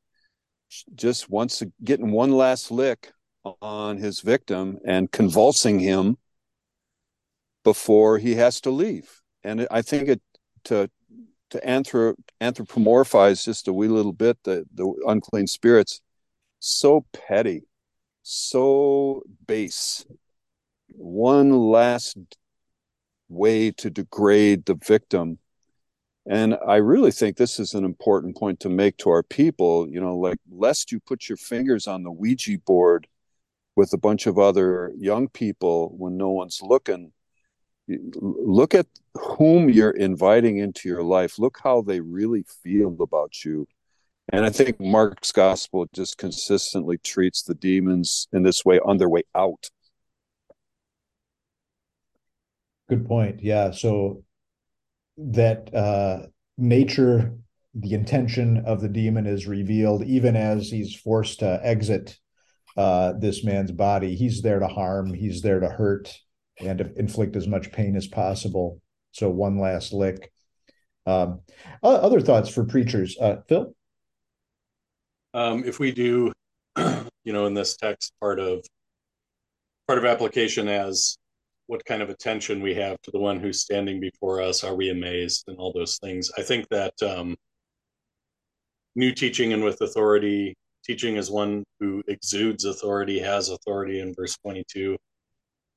just 0.94 1.28
once 1.28 1.62
getting 1.82 2.12
one 2.12 2.32
last 2.32 2.70
lick 2.70 3.12
on 3.60 3.98
his 3.98 4.20
victim 4.20 4.78
and 4.86 5.10
convulsing 5.10 5.78
him 5.80 6.16
before 7.64 8.18
he 8.18 8.34
has 8.36 8.60
to 8.62 8.70
leave. 8.70 9.20
And 9.42 9.66
I 9.70 9.82
think 9.82 10.08
it 10.08 10.20
to 10.64 10.90
to 11.50 11.60
anthrop, 11.66 12.14
anthropomorphize 12.40 13.44
just 13.44 13.66
a 13.66 13.72
wee 13.72 13.88
little 13.88 14.12
bit 14.12 14.38
the 14.44 14.64
the 14.74 14.92
unclean 15.06 15.46
spirits, 15.46 16.00
so 16.58 17.04
petty, 17.12 17.62
so 18.22 19.22
base. 19.46 20.04
One 20.92 21.52
last 21.52 22.16
way 23.28 23.70
to 23.72 23.90
degrade 23.90 24.66
the 24.66 24.74
victim. 24.74 25.38
And 26.26 26.56
I 26.66 26.76
really 26.76 27.12
think 27.12 27.37
this 27.37 27.59
is 27.59 27.74
an 27.74 27.85
important 27.85 28.37
point 28.37 28.61
to 28.61 28.68
make 28.68 28.98
to 28.98 29.11
our 29.11 29.22
people, 29.22 29.88
you 29.88 30.00
know, 30.00 30.16
like 30.16 30.38
lest 30.50 30.92
you 30.92 31.00
put 31.00 31.28
your 31.28 31.38
fingers 31.38 31.87
on 31.87 32.02
the 32.02 32.11
Ouija 32.11 32.59
board 32.59 33.06
with 33.74 33.92
a 33.92 33.98
bunch 33.98 34.26
of 34.26 34.38
other 34.38 34.92
young 34.98 35.28
people 35.28 35.94
when 35.96 36.16
no 36.16 36.30
one's 36.30 36.61
looking. 36.62 37.12
Look 37.88 38.74
at 38.74 38.87
whom 39.14 39.70
you're 39.70 39.90
inviting 39.90 40.59
into 40.59 40.88
your 40.88 41.02
life. 41.02 41.38
Look 41.38 41.59
how 41.62 41.83
they 41.83 42.00
really 42.00 42.44
feel 42.62 42.96
about 43.00 43.44
you. 43.44 43.66
And 44.33 44.44
i 44.44 44.50
think 44.50 44.78
mark's 44.78 45.33
gospel 45.33 45.88
just 45.92 46.16
consistently 46.16 46.98
treats 46.98 47.42
the 47.42 47.54
demons 47.54 48.28
in 48.33 48.44
this 48.44 48.64
way 48.64 48.78
on 48.78 48.98
their 48.98 49.09
way 49.09 49.22
out. 49.35 49.70
Good 52.88 53.06
point. 53.06 53.42
Yeah 53.42 53.72
so 53.72 54.22
that 55.33 55.74
uh 55.74 56.26
nature 56.56 57.35
the 57.74 57.94
intention 57.94 58.64
of 58.66 58.80
the 58.80 58.88
demon 58.88 59.26
is 59.26 59.46
revealed 59.46 60.02
even 60.04 60.35
as 60.37 60.70
he's 60.70 60.94
forced 60.94 61.40
to 61.40 61.61
exit 61.62 62.18
uh, 62.76 63.12
this 63.18 63.44
man's 63.44 63.72
body. 63.72 64.14
He's 64.14 64.42
there 64.42 64.59
to 64.59 64.68
harm, 64.68 65.12
he's 65.12 65.42
there 65.42 65.61
to 65.61 65.68
hurt 65.68 66.16
and 66.59 66.78
to 66.78 66.92
inflict 66.98 67.37
as 67.37 67.46
much 67.46 67.72
pain 67.72 67.96
as 67.96 68.06
possible. 68.06 68.80
So, 69.12 69.28
one 69.28 69.59
last 69.59 69.92
lick. 69.92 70.33
Um, 71.06 71.40
other 71.83 72.20
thoughts 72.20 72.48
for 72.48 72.64
preachers, 72.64 73.16
uh, 73.20 73.37
Phil? 73.48 73.74
Um, 75.35 75.64
if 75.64 75.78
we 75.78 75.92
do, 75.92 76.33
you 76.76 77.33
know, 77.33 77.46
in 77.46 77.54
this 77.54 77.76
text, 77.76 78.12
part 78.20 78.38
of 78.38 78.64
part 79.87 79.98
of 79.98 80.04
application 80.04 80.68
as 80.68 81.16
what 81.70 81.85
kind 81.85 82.02
of 82.02 82.11
attention 82.11 82.61
we 82.61 82.74
have 82.74 83.00
to 83.00 83.12
the 83.12 83.18
one 83.18 83.38
who's 83.38 83.61
standing 83.61 84.00
before 84.00 84.42
us, 84.42 84.64
are 84.64 84.74
we 84.74 84.90
amazed, 84.90 85.44
and 85.46 85.56
all 85.56 85.72
those 85.72 85.98
things. 85.98 86.28
I 86.37 86.42
think 86.42 86.68
that 86.70 87.00
um, 87.00 87.37
new 88.96 89.12
teaching 89.12 89.52
and 89.52 89.62
with 89.62 89.80
authority 89.80 90.56
teaching 90.85 91.16
as 91.16 91.30
one 91.30 91.62
who 91.78 92.02
exudes 92.09 92.64
authority, 92.64 93.20
has 93.20 93.50
authority 93.50 94.00
in 94.00 94.12
verse 94.14 94.37
22. 94.38 94.96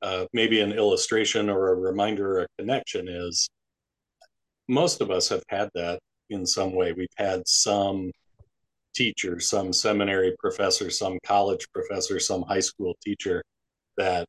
Uh, 0.02 0.26
maybe 0.34 0.62
an 0.62 0.72
illustration 0.72 1.48
or 1.48 1.74
a 1.74 1.76
reminder 1.76 2.40
or 2.40 2.42
a 2.42 2.48
connection 2.58 3.08
is 3.08 3.48
most 4.68 5.00
of 5.00 5.12
us 5.12 5.30
have 5.30 5.44
had 5.48 5.70
that 5.76 6.00
in 6.32 6.44
some 6.44 6.74
way. 6.74 6.92
We've 6.94 7.08
had 7.18 7.48
some 7.48 8.12
teacher, 8.96 9.40
some 9.40 9.72
seminary 9.72 10.34
professor, 10.40 10.90
some 10.90 11.20
college 11.24 11.68
professor, 11.72 12.20
some 12.20 12.42
high 12.42 12.62
school 12.62 12.96
teacher 13.06 13.44
that 13.98 14.26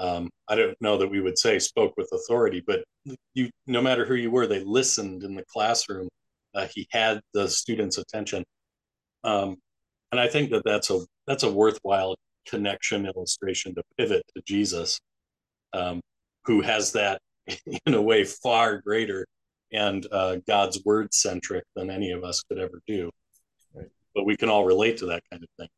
um, 0.00 0.30
I 0.48 0.56
don't 0.56 0.76
know 0.80 0.96
that 0.96 1.10
we 1.10 1.20
would 1.20 1.38
say 1.38 1.58
spoke 1.58 1.92
with 1.96 2.08
authority, 2.12 2.62
but 2.66 2.82
you, 3.34 3.50
no 3.66 3.82
matter 3.82 4.06
who 4.06 4.14
you 4.14 4.30
were, 4.30 4.46
they 4.46 4.64
listened 4.64 5.22
in 5.22 5.34
the 5.34 5.44
classroom. 5.44 6.08
Uh, 6.54 6.66
he 6.74 6.88
had 6.90 7.20
the 7.34 7.46
students' 7.46 7.98
attention. 7.98 8.42
Um, 9.22 9.56
and 10.10 10.18
I 10.18 10.26
think 10.26 10.50
that 10.50 10.64
that's 10.64 10.90
a 10.90 11.00
that's 11.26 11.42
a 11.42 11.52
worthwhile 11.52 12.16
connection 12.48 13.06
illustration 13.06 13.74
to 13.74 13.82
pivot 13.98 14.22
to 14.34 14.42
Jesus, 14.46 14.98
um, 15.74 16.00
who 16.44 16.62
has 16.62 16.92
that 16.92 17.20
in 17.86 17.94
a 17.94 18.02
way 18.02 18.24
far 18.24 18.78
greater 18.78 19.26
and 19.70 20.06
uh, 20.10 20.36
God's 20.48 20.82
word 20.84 21.12
centric 21.12 21.64
than 21.76 21.90
any 21.90 22.10
of 22.10 22.24
us 22.24 22.42
could 22.42 22.58
ever 22.58 22.80
do. 22.86 23.10
Right. 23.74 23.86
But 24.14 24.24
we 24.24 24.36
can 24.36 24.48
all 24.48 24.64
relate 24.64 24.96
to 24.98 25.06
that 25.06 25.22
kind 25.30 25.44
of 25.44 25.48
thing. 25.58 25.68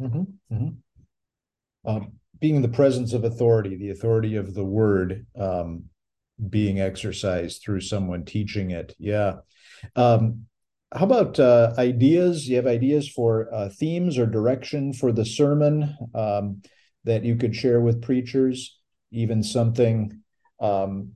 Mm-hmm. 0.00 0.54
Mm-hmm. 0.54 1.88
Um, 1.90 2.12
being 2.42 2.56
in 2.56 2.62
the 2.62 2.68
presence 2.68 3.12
of 3.12 3.22
authority, 3.22 3.76
the 3.76 3.90
authority 3.90 4.34
of 4.34 4.52
the 4.52 4.64
word 4.64 5.24
um, 5.38 5.84
being 6.50 6.80
exercised 6.80 7.62
through 7.62 7.80
someone 7.80 8.24
teaching 8.24 8.72
it. 8.72 8.96
Yeah. 8.98 9.36
Um, 9.94 10.46
how 10.92 11.04
about 11.04 11.38
uh, 11.38 11.72
ideas? 11.78 12.48
You 12.48 12.56
have 12.56 12.66
ideas 12.66 13.08
for 13.08 13.48
uh, 13.54 13.68
themes 13.68 14.18
or 14.18 14.26
direction 14.26 14.92
for 14.92 15.12
the 15.12 15.24
sermon 15.24 15.96
um, 16.16 16.62
that 17.04 17.24
you 17.24 17.36
could 17.36 17.54
share 17.54 17.80
with 17.80 18.02
preachers, 18.02 18.76
even 19.12 19.44
something 19.44 20.20
um, 20.60 21.12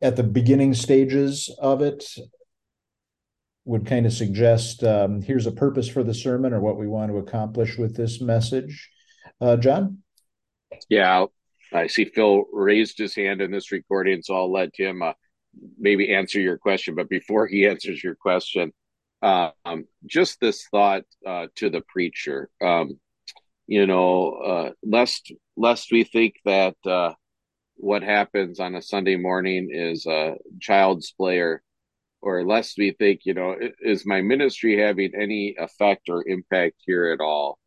at 0.00 0.16
the 0.16 0.22
beginning 0.22 0.72
stages 0.72 1.54
of 1.60 1.82
it 1.82 2.06
would 3.66 3.84
kind 3.84 4.06
of 4.06 4.14
suggest 4.14 4.82
um, 4.82 5.20
here's 5.20 5.46
a 5.46 5.52
purpose 5.52 5.88
for 5.88 6.02
the 6.02 6.14
sermon 6.14 6.54
or 6.54 6.60
what 6.60 6.78
we 6.78 6.86
want 6.88 7.10
to 7.10 7.18
accomplish 7.18 7.76
with 7.76 7.94
this 7.94 8.22
message. 8.22 8.90
Uh, 9.42 9.56
John? 9.56 9.98
Yeah, 10.88 11.26
I 11.72 11.86
see 11.86 12.04
Phil 12.06 12.44
raised 12.52 12.98
his 12.98 13.14
hand 13.14 13.40
in 13.40 13.50
this 13.50 13.72
recording, 13.72 14.22
so 14.22 14.34
I'll 14.34 14.52
let 14.52 14.70
him 14.76 15.02
uh, 15.02 15.12
maybe 15.78 16.14
answer 16.14 16.40
your 16.40 16.58
question. 16.58 16.94
But 16.94 17.08
before 17.08 17.46
he 17.46 17.66
answers 17.66 18.02
your 18.02 18.14
question, 18.14 18.72
um, 19.22 19.84
just 20.04 20.40
this 20.40 20.66
thought 20.70 21.04
uh, 21.26 21.46
to 21.56 21.70
the 21.70 21.82
preacher, 21.88 22.48
um, 22.62 23.00
you 23.66 23.86
know, 23.86 24.32
uh, 24.32 24.70
lest 24.82 25.32
lest 25.56 25.90
we 25.90 26.04
think 26.04 26.34
that 26.44 26.76
uh, 26.86 27.14
what 27.76 28.02
happens 28.02 28.60
on 28.60 28.74
a 28.74 28.82
Sunday 28.82 29.16
morning 29.16 29.70
is 29.72 30.06
a 30.06 30.36
child's 30.60 31.12
play, 31.12 31.38
or 31.38 31.62
or 32.22 32.44
lest 32.44 32.78
we 32.78 32.92
think, 32.92 33.20
you 33.24 33.34
know, 33.34 33.56
is 33.80 34.06
my 34.06 34.20
ministry 34.20 34.78
having 34.78 35.12
any 35.14 35.54
effect 35.58 36.08
or 36.08 36.26
impact 36.26 36.76
here 36.84 37.06
at 37.06 37.20
all? 37.20 37.58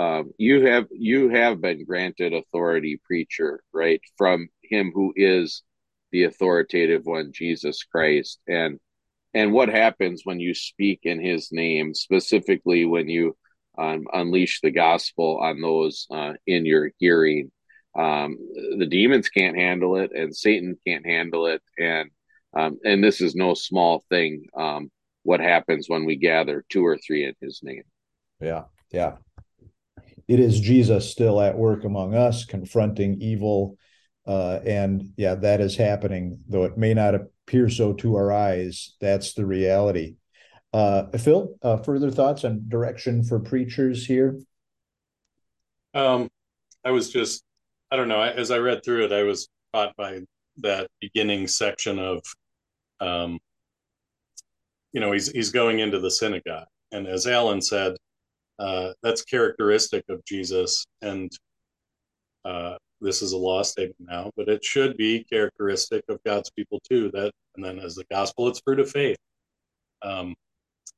Um, 0.00 0.32
you 0.38 0.64
have 0.64 0.86
you 0.90 1.28
have 1.28 1.60
been 1.60 1.84
granted 1.84 2.32
authority, 2.32 2.98
preacher, 3.04 3.62
right, 3.70 4.00
from 4.16 4.48
Him 4.62 4.92
who 4.94 5.12
is 5.14 5.62
the 6.10 6.24
authoritative 6.24 7.02
one, 7.04 7.32
Jesus 7.32 7.84
Christ, 7.84 8.40
and 8.48 8.80
and 9.34 9.52
what 9.52 9.68
happens 9.68 10.22
when 10.24 10.40
you 10.40 10.54
speak 10.54 11.00
in 11.02 11.20
His 11.20 11.52
name, 11.52 11.92
specifically 11.92 12.86
when 12.86 13.10
you 13.10 13.36
um, 13.76 14.06
unleash 14.14 14.60
the 14.62 14.70
gospel 14.70 15.38
on 15.42 15.60
those 15.60 16.06
uh, 16.10 16.32
in 16.46 16.64
your 16.64 16.92
hearing. 16.98 17.50
Um, 17.94 18.38
the 18.78 18.86
demons 18.86 19.28
can't 19.28 19.56
handle 19.56 19.96
it, 19.96 20.12
and 20.12 20.34
Satan 20.34 20.78
can't 20.86 21.04
handle 21.04 21.44
it, 21.46 21.60
and 21.78 22.10
um, 22.56 22.78
and 22.84 23.04
this 23.04 23.20
is 23.20 23.34
no 23.34 23.52
small 23.52 24.02
thing. 24.08 24.46
Um, 24.56 24.90
what 25.24 25.40
happens 25.40 25.90
when 25.90 26.06
we 26.06 26.16
gather 26.16 26.64
two 26.70 26.86
or 26.86 26.96
three 26.96 27.26
in 27.26 27.34
His 27.42 27.60
name? 27.62 27.82
Yeah, 28.40 28.64
yeah. 28.90 29.16
It 30.30 30.38
is 30.40 30.60
Jesus 30.60 31.10
still 31.10 31.40
at 31.40 31.58
work 31.58 31.84
among 31.84 32.14
us, 32.14 32.44
confronting 32.44 33.20
evil 33.20 33.76
uh, 34.26 34.60
and 34.64 35.12
yeah, 35.16 35.34
that 35.34 35.60
is 35.60 35.76
happening, 35.76 36.38
though 36.48 36.62
it 36.62 36.78
may 36.78 36.94
not 36.94 37.16
appear 37.16 37.68
so 37.68 37.92
to 37.94 38.14
our 38.14 38.32
eyes. 38.32 38.94
That's 39.00 39.34
the 39.34 39.44
reality. 39.44 40.16
Uh, 40.72 41.06
Phil, 41.18 41.56
uh, 41.62 41.78
further 41.78 42.12
thoughts 42.12 42.44
on 42.44 42.68
direction 42.68 43.24
for 43.24 43.40
preachers 43.40 44.06
here? 44.06 44.38
Um, 45.94 46.28
I 46.84 46.92
was 46.92 47.10
just, 47.10 47.42
I 47.90 47.96
don't 47.96 48.06
know, 48.06 48.22
as 48.22 48.52
I 48.52 48.58
read 48.58 48.84
through 48.84 49.06
it, 49.06 49.12
I 49.12 49.24
was 49.24 49.48
caught 49.74 49.96
by 49.96 50.20
that 50.58 50.88
beginning 51.00 51.48
section 51.48 51.98
of, 51.98 52.22
um, 53.00 53.40
you 54.92 55.00
know, 55.00 55.10
he's 55.10 55.28
he's 55.28 55.50
going 55.50 55.80
into 55.80 55.98
the 55.98 56.10
synagogue, 56.10 56.66
and 56.92 57.08
as 57.08 57.26
Alan 57.26 57.60
said, 57.60 57.96
uh, 58.60 58.92
that's 59.02 59.22
characteristic 59.22 60.04
of 60.10 60.24
Jesus, 60.24 60.86
and 61.00 61.30
uh, 62.44 62.76
this 63.00 63.22
is 63.22 63.32
a 63.32 63.36
law 63.36 63.62
statement 63.62 64.10
now, 64.10 64.30
but 64.36 64.48
it 64.48 64.62
should 64.62 64.96
be 64.96 65.24
characteristic 65.24 66.04
of 66.08 66.22
God's 66.24 66.50
people 66.50 66.78
too. 66.88 67.10
That 67.12 67.32
and 67.56 67.64
then 67.64 67.78
as 67.78 67.94
the 67.94 68.04
gospel, 68.10 68.48
it's 68.48 68.60
fruit 68.60 68.80
of 68.80 68.90
faith 68.90 69.16
um, 70.02 70.34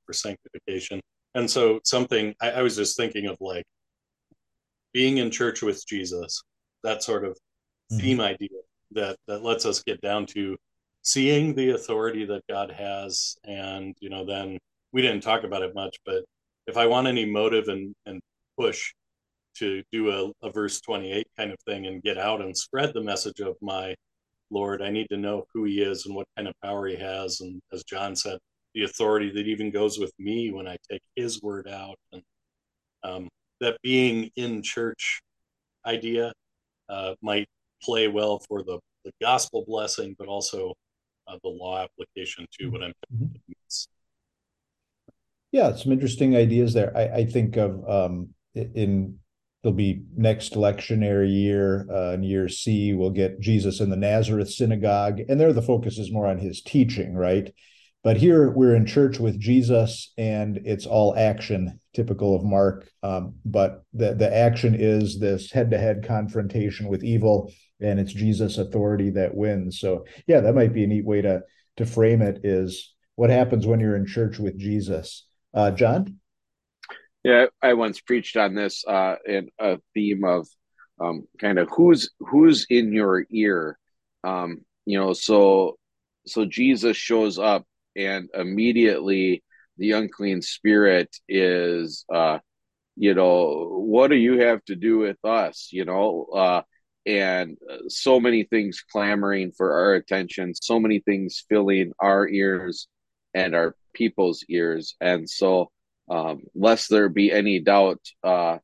for 0.07 0.13
sanctification. 0.13 1.01
And 1.35 1.49
so 1.49 1.81
something 1.85 2.35
I, 2.43 2.51
I 2.51 2.63
was 2.63 2.77
just 2.77 2.97
thinking 2.97 3.27
of 3.27 3.37
like 3.41 3.65
being 4.93 5.19
in 5.19 5.31
church 5.31 5.63
with 5.63 5.87
Jesus, 5.87 6.43
that 6.83 7.03
sort 7.03 7.25
of 7.25 7.33
mm-hmm. 7.33 7.99
theme 7.99 8.21
idea 8.21 8.49
that 8.91 9.17
that 9.29 9.45
lets 9.45 9.67
us 9.67 9.83
get 9.83 10.01
down 10.01 10.27
to 10.27 10.57
seeing 11.03 11.55
the 11.55 11.71
authority 11.71 12.25
that 12.25 12.43
God 12.49 12.73
has, 12.73 13.37
and 13.45 13.95
you 14.01 14.11
know, 14.11 14.25
then 14.25 14.59
we 14.93 15.01
didn't 15.01 15.23
talk 15.23 15.45
about 15.45 15.63
it 15.63 15.75
much, 15.75 15.97
but 16.05 16.25
if 16.67 16.77
I 16.77 16.87
want 16.87 17.09
any 17.09 17.25
motive 17.25 17.69
and 17.69 17.95
and 18.07 18.21
push 18.59 18.93
to 19.57 19.83
do 19.93 20.11
a, 20.11 20.47
a 20.47 20.51
verse 20.51 20.81
28 20.81 21.27
kind 21.37 21.53
of 21.53 21.59
thing 21.67 21.87
and 21.87 22.03
get 22.03 22.19
out 22.19 22.41
and 22.41 22.57
spread 22.57 22.93
the 22.95 23.03
message 23.03 23.41
of 23.41 23.57
my 23.61 23.95
Lord. 24.51 24.83
I 24.83 24.91
need 24.91 25.09
to 25.11 25.17
know 25.17 25.45
who 25.53 25.65
he 25.65 25.83
is 25.83 26.07
and 26.07 26.15
what 26.15 26.27
kind 26.37 26.49
of 26.49 26.55
power 26.63 26.87
he 26.87 26.97
has. 26.97 27.41
And 27.41 27.61
as 27.73 27.83
John 27.85 28.15
said, 28.15 28.39
the 28.75 28.85
authority 28.85 29.31
that 29.31 29.47
even 29.47 29.71
goes 29.71 29.99
with 29.99 30.13
me 30.19 30.51
when 30.51 30.67
I 30.67 30.77
take 30.91 31.03
his 31.17 31.43
word 31.43 31.69
out. 31.69 31.97
And 32.13 32.23
um, 33.03 33.29
that 33.61 33.77
being 33.83 34.31
in 34.37 34.63
church 34.63 35.21
idea 35.87 36.33
uh, 36.89 37.15
might 37.23 37.47
play 37.83 38.09
well 38.09 38.41
for 38.49 38.63
the, 38.63 38.79
the 39.05 39.13
gospel 39.21 39.65
blessing, 39.67 40.15
but 40.19 40.29
also 40.29 40.75
uh, 41.27 41.37
the 41.43 41.49
law 41.49 41.83
application 41.83 42.47
to 42.59 42.69
what 42.69 42.83
I'm. 42.83 42.93
Mm-hmm. 43.15 43.27
Yeah, 45.53 45.75
some 45.77 45.93
interesting 45.93 46.35
ideas 46.35 46.73
there. 46.73 46.97
I, 46.97 47.19
I 47.19 47.25
think 47.27 47.57
of 47.57 47.89
um, 47.89 48.31
in 48.55 49.19
there'll 49.63 49.77
be 49.77 50.03
next 50.17 50.55
lectionary 50.55 51.31
year 51.31 51.87
uh, 51.93 52.15
in 52.15 52.23
year 52.23 52.49
C, 52.49 52.95
we'll 52.95 53.11
get 53.11 53.39
Jesus 53.39 53.79
in 53.81 53.91
the 53.91 53.97
Nazareth 53.97 54.51
synagogue, 54.51 55.21
and 55.29 55.39
there 55.39 55.53
the 55.53 55.63
focus 55.63 55.99
is 55.99 56.11
more 56.11 56.27
on 56.27 56.39
his 56.39 56.63
teaching, 56.63 57.15
right? 57.15 57.53
But 58.03 58.17
here 58.17 58.51
we're 58.51 58.75
in 58.75 58.87
church 58.87 59.21
with 59.21 59.39
Jesus, 59.39 60.13
and 60.19 60.59
it's 60.65 60.87
all 60.87 61.15
action, 61.17 61.79
typical 61.95 62.35
of 62.35 62.43
Mark. 62.43 62.89
Um, 63.03 63.35
but 63.45 63.85
the 63.93 64.15
the 64.15 64.35
action 64.35 64.75
is 64.77 65.21
this 65.21 65.53
head 65.53 65.71
to 65.71 65.79
head 65.79 66.05
confrontation 66.05 66.89
with 66.89 67.05
evil, 67.05 67.53
and 67.81 68.01
it's 68.01 68.13
Jesus' 68.13 68.59
authority 68.59 69.11
that 69.11 69.35
wins. 69.35 69.79
So 69.79 70.07
yeah, 70.27 70.41
that 70.41 70.55
might 70.55 70.73
be 70.73 70.85
a 70.85 70.89
neat 70.89 71.05
way 71.05 71.21
to 71.23 71.43
to 71.77 71.87
frame 71.87 72.23
it. 72.23 72.41
Is 72.43 72.93
what 73.15 73.31
happens 73.31 73.67
when 73.67 73.81
you're 73.81 73.97
in 73.97 74.07
church 74.07 74.39
with 74.39 74.59
Jesus, 74.59 75.29
uh, 75.55 75.71
John? 75.71 76.19
Yeah, 77.25 77.47
I 77.61 77.75
once 77.75 78.01
preached 78.01 78.37
on 78.37 78.55
this 78.55 78.85
uh, 78.87 79.17
in 79.27 79.49
a 79.59 79.79
theme 79.95 80.25
of 80.25 80.49
um, 81.01 81.27
kind 81.41 81.59
of 81.59 81.69
who's 81.71 82.11
who's 82.19 82.67
in 82.69 82.93
your 82.93 83.25
ear. 83.31 83.79
Um, 84.25 84.63
you 84.87 84.99
know, 84.99 85.13
so 85.13 85.77
so 86.27 86.45
Jesus 86.45 86.97
shows 86.97 87.39
up 87.39 87.65
and 87.97 88.29
immediately 88.35 89.43
the 89.79 89.93
unclean 89.93 90.43
spirit 90.43 91.15
is 91.29 92.05
uh 92.13 92.39
you 92.97 93.15
know 93.15 93.69
what 93.87 94.09
do 94.09 94.17
you 94.17 94.41
have 94.41 94.63
to 94.65 94.77
do 94.77 94.99
with 94.99 95.17
us 95.25 95.69
you 95.73 95.85
know 95.85 96.27
uh 96.35 96.63
and 97.05 97.59
so 97.89 98.21
many 98.21 98.45
things 98.45 98.85
clamoring 98.93 99.53
for 99.57 99.73
our 99.73 99.95
attention 99.95 100.55
so 100.55 100.79
many 100.79 101.01
things 101.01 101.45
filling 101.49 101.93
our 101.99 102.29
ears 102.29 102.87
and 103.35 103.55
our 103.55 103.75
people's 103.95 104.45
ears. 104.49 104.97
And 105.01 105.29
so 105.29 105.71
um 106.09 106.43
lest 106.55 106.91
there 106.91 107.09
be 107.09 107.33
any 107.33 107.61
doubt 107.61 108.01
uh 108.25 108.59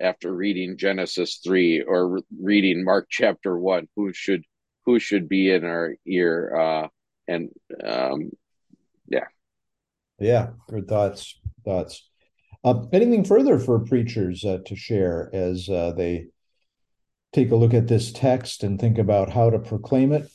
after 0.00 0.32
reading 0.32 0.76
genesis 0.76 1.40
3 1.44 1.82
or 1.82 2.08
re- 2.08 2.22
reading 2.40 2.84
mark 2.84 3.06
chapter 3.10 3.58
1 3.58 3.88
who 3.96 4.12
should 4.12 4.44
who 4.86 4.98
should 4.98 5.28
be 5.28 5.50
in 5.50 5.64
our 5.64 5.94
ear 6.06 6.56
uh 6.56 6.88
and 7.28 7.50
um 7.84 8.30
yeah. 9.08 9.26
Yeah 10.18 10.50
good 10.68 10.88
thoughts 10.88 11.38
thoughts. 11.64 12.08
Uh, 12.62 12.86
anything 12.92 13.24
further 13.24 13.58
for 13.58 13.78
preachers 13.80 14.44
uh, 14.44 14.58
to 14.64 14.74
share 14.74 15.28
as 15.34 15.68
uh, 15.68 15.92
they 15.94 16.28
take 17.34 17.50
a 17.50 17.56
look 17.56 17.74
at 17.74 17.88
this 17.88 18.10
text 18.10 18.62
and 18.62 18.80
think 18.80 18.96
about 18.96 19.30
how 19.30 19.50
to 19.50 19.58
proclaim 19.58 20.12
it? 20.12 20.30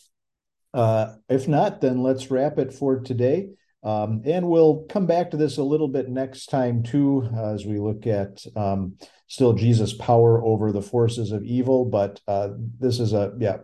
Uh, 0.73 1.15
if 1.29 1.47
not 1.47 1.81
then 1.81 2.03
let's 2.03 2.29
wrap 2.29 2.59
it 2.59 2.73
for 2.73 2.99
today 2.99 3.49
um, 3.83 4.21
and 4.25 4.47
we'll 4.47 4.85
come 4.89 5.05
back 5.05 5.31
to 5.31 5.37
this 5.37 5.57
a 5.57 5.63
little 5.63 5.87
bit 5.87 6.09
next 6.09 6.47
time 6.47 6.83
too 6.83 7.29
as 7.37 7.65
we 7.65 7.79
look 7.79 8.07
at 8.07 8.43
um, 8.55 8.95
still 9.27 9.53
jesus 9.53 9.93
power 9.93 10.43
over 10.43 10.71
the 10.71 10.81
forces 10.81 11.31
of 11.31 11.43
evil 11.43 11.85
but 11.85 12.19
uh, 12.27 12.49
this 12.79 12.99
is 12.99 13.13
a 13.13 13.33
yeah 13.39 13.57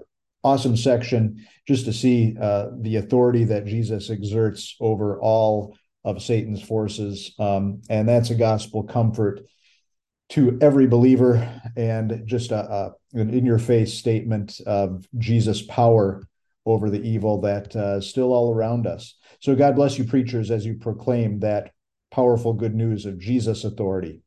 awesome 0.46 0.78
section 0.78 1.44
just 1.68 1.86
to 1.86 1.92
see 1.92 2.38
uh, 2.40 2.68
the 2.80 2.98
authority 2.98 3.46
that 3.46 3.66
Jesus 3.66 4.12
exerts 4.12 4.76
over 4.80 5.20
all 5.20 5.76
of 6.04 6.22
Satan's 6.22 6.62
forces. 6.62 7.34
Um, 7.40 7.82
and 7.90 8.08
that's 8.08 8.30
a 8.30 8.36
gospel 8.36 8.84
comfort 8.84 9.42
to 10.30 10.58
every 10.62 10.86
believer 10.86 11.62
and 11.76 12.22
just 12.26 12.52
a, 12.52 12.60
a 12.60 12.92
an 13.14 13.32
in 13.32 13.44
your 13.44 13.58
face 13.58 13.96
statement 13.96 14.60
of 14.68 15.08
Jesus' 15.18 15.64
power 15.64 16.22
over 16.66 16.90
the 16.90 17.02
evil 17.02 17.42
that 17.42 17.76
uh, 17.76 17.98
is 17.98 18.10
still 18.10 18.34
all 18.34 18.54
around 18.54 18.88
us. 18.88 19.16
So 19.40 19.56
God 19.56 19.76
bless 19.76 19.98
you, 19.98 20.06
preachers, 20.06 20.52
as 20.52 20.66
you 20.66 20.76
proclaim 20.76 21.40
that 21.40 21.72
powerful 22.12 22.54
good 22.54 22.74
news 22.74 23.06
of 23.06 23.20
Jesus' 23.20 23.64
authority. 23.64 24.22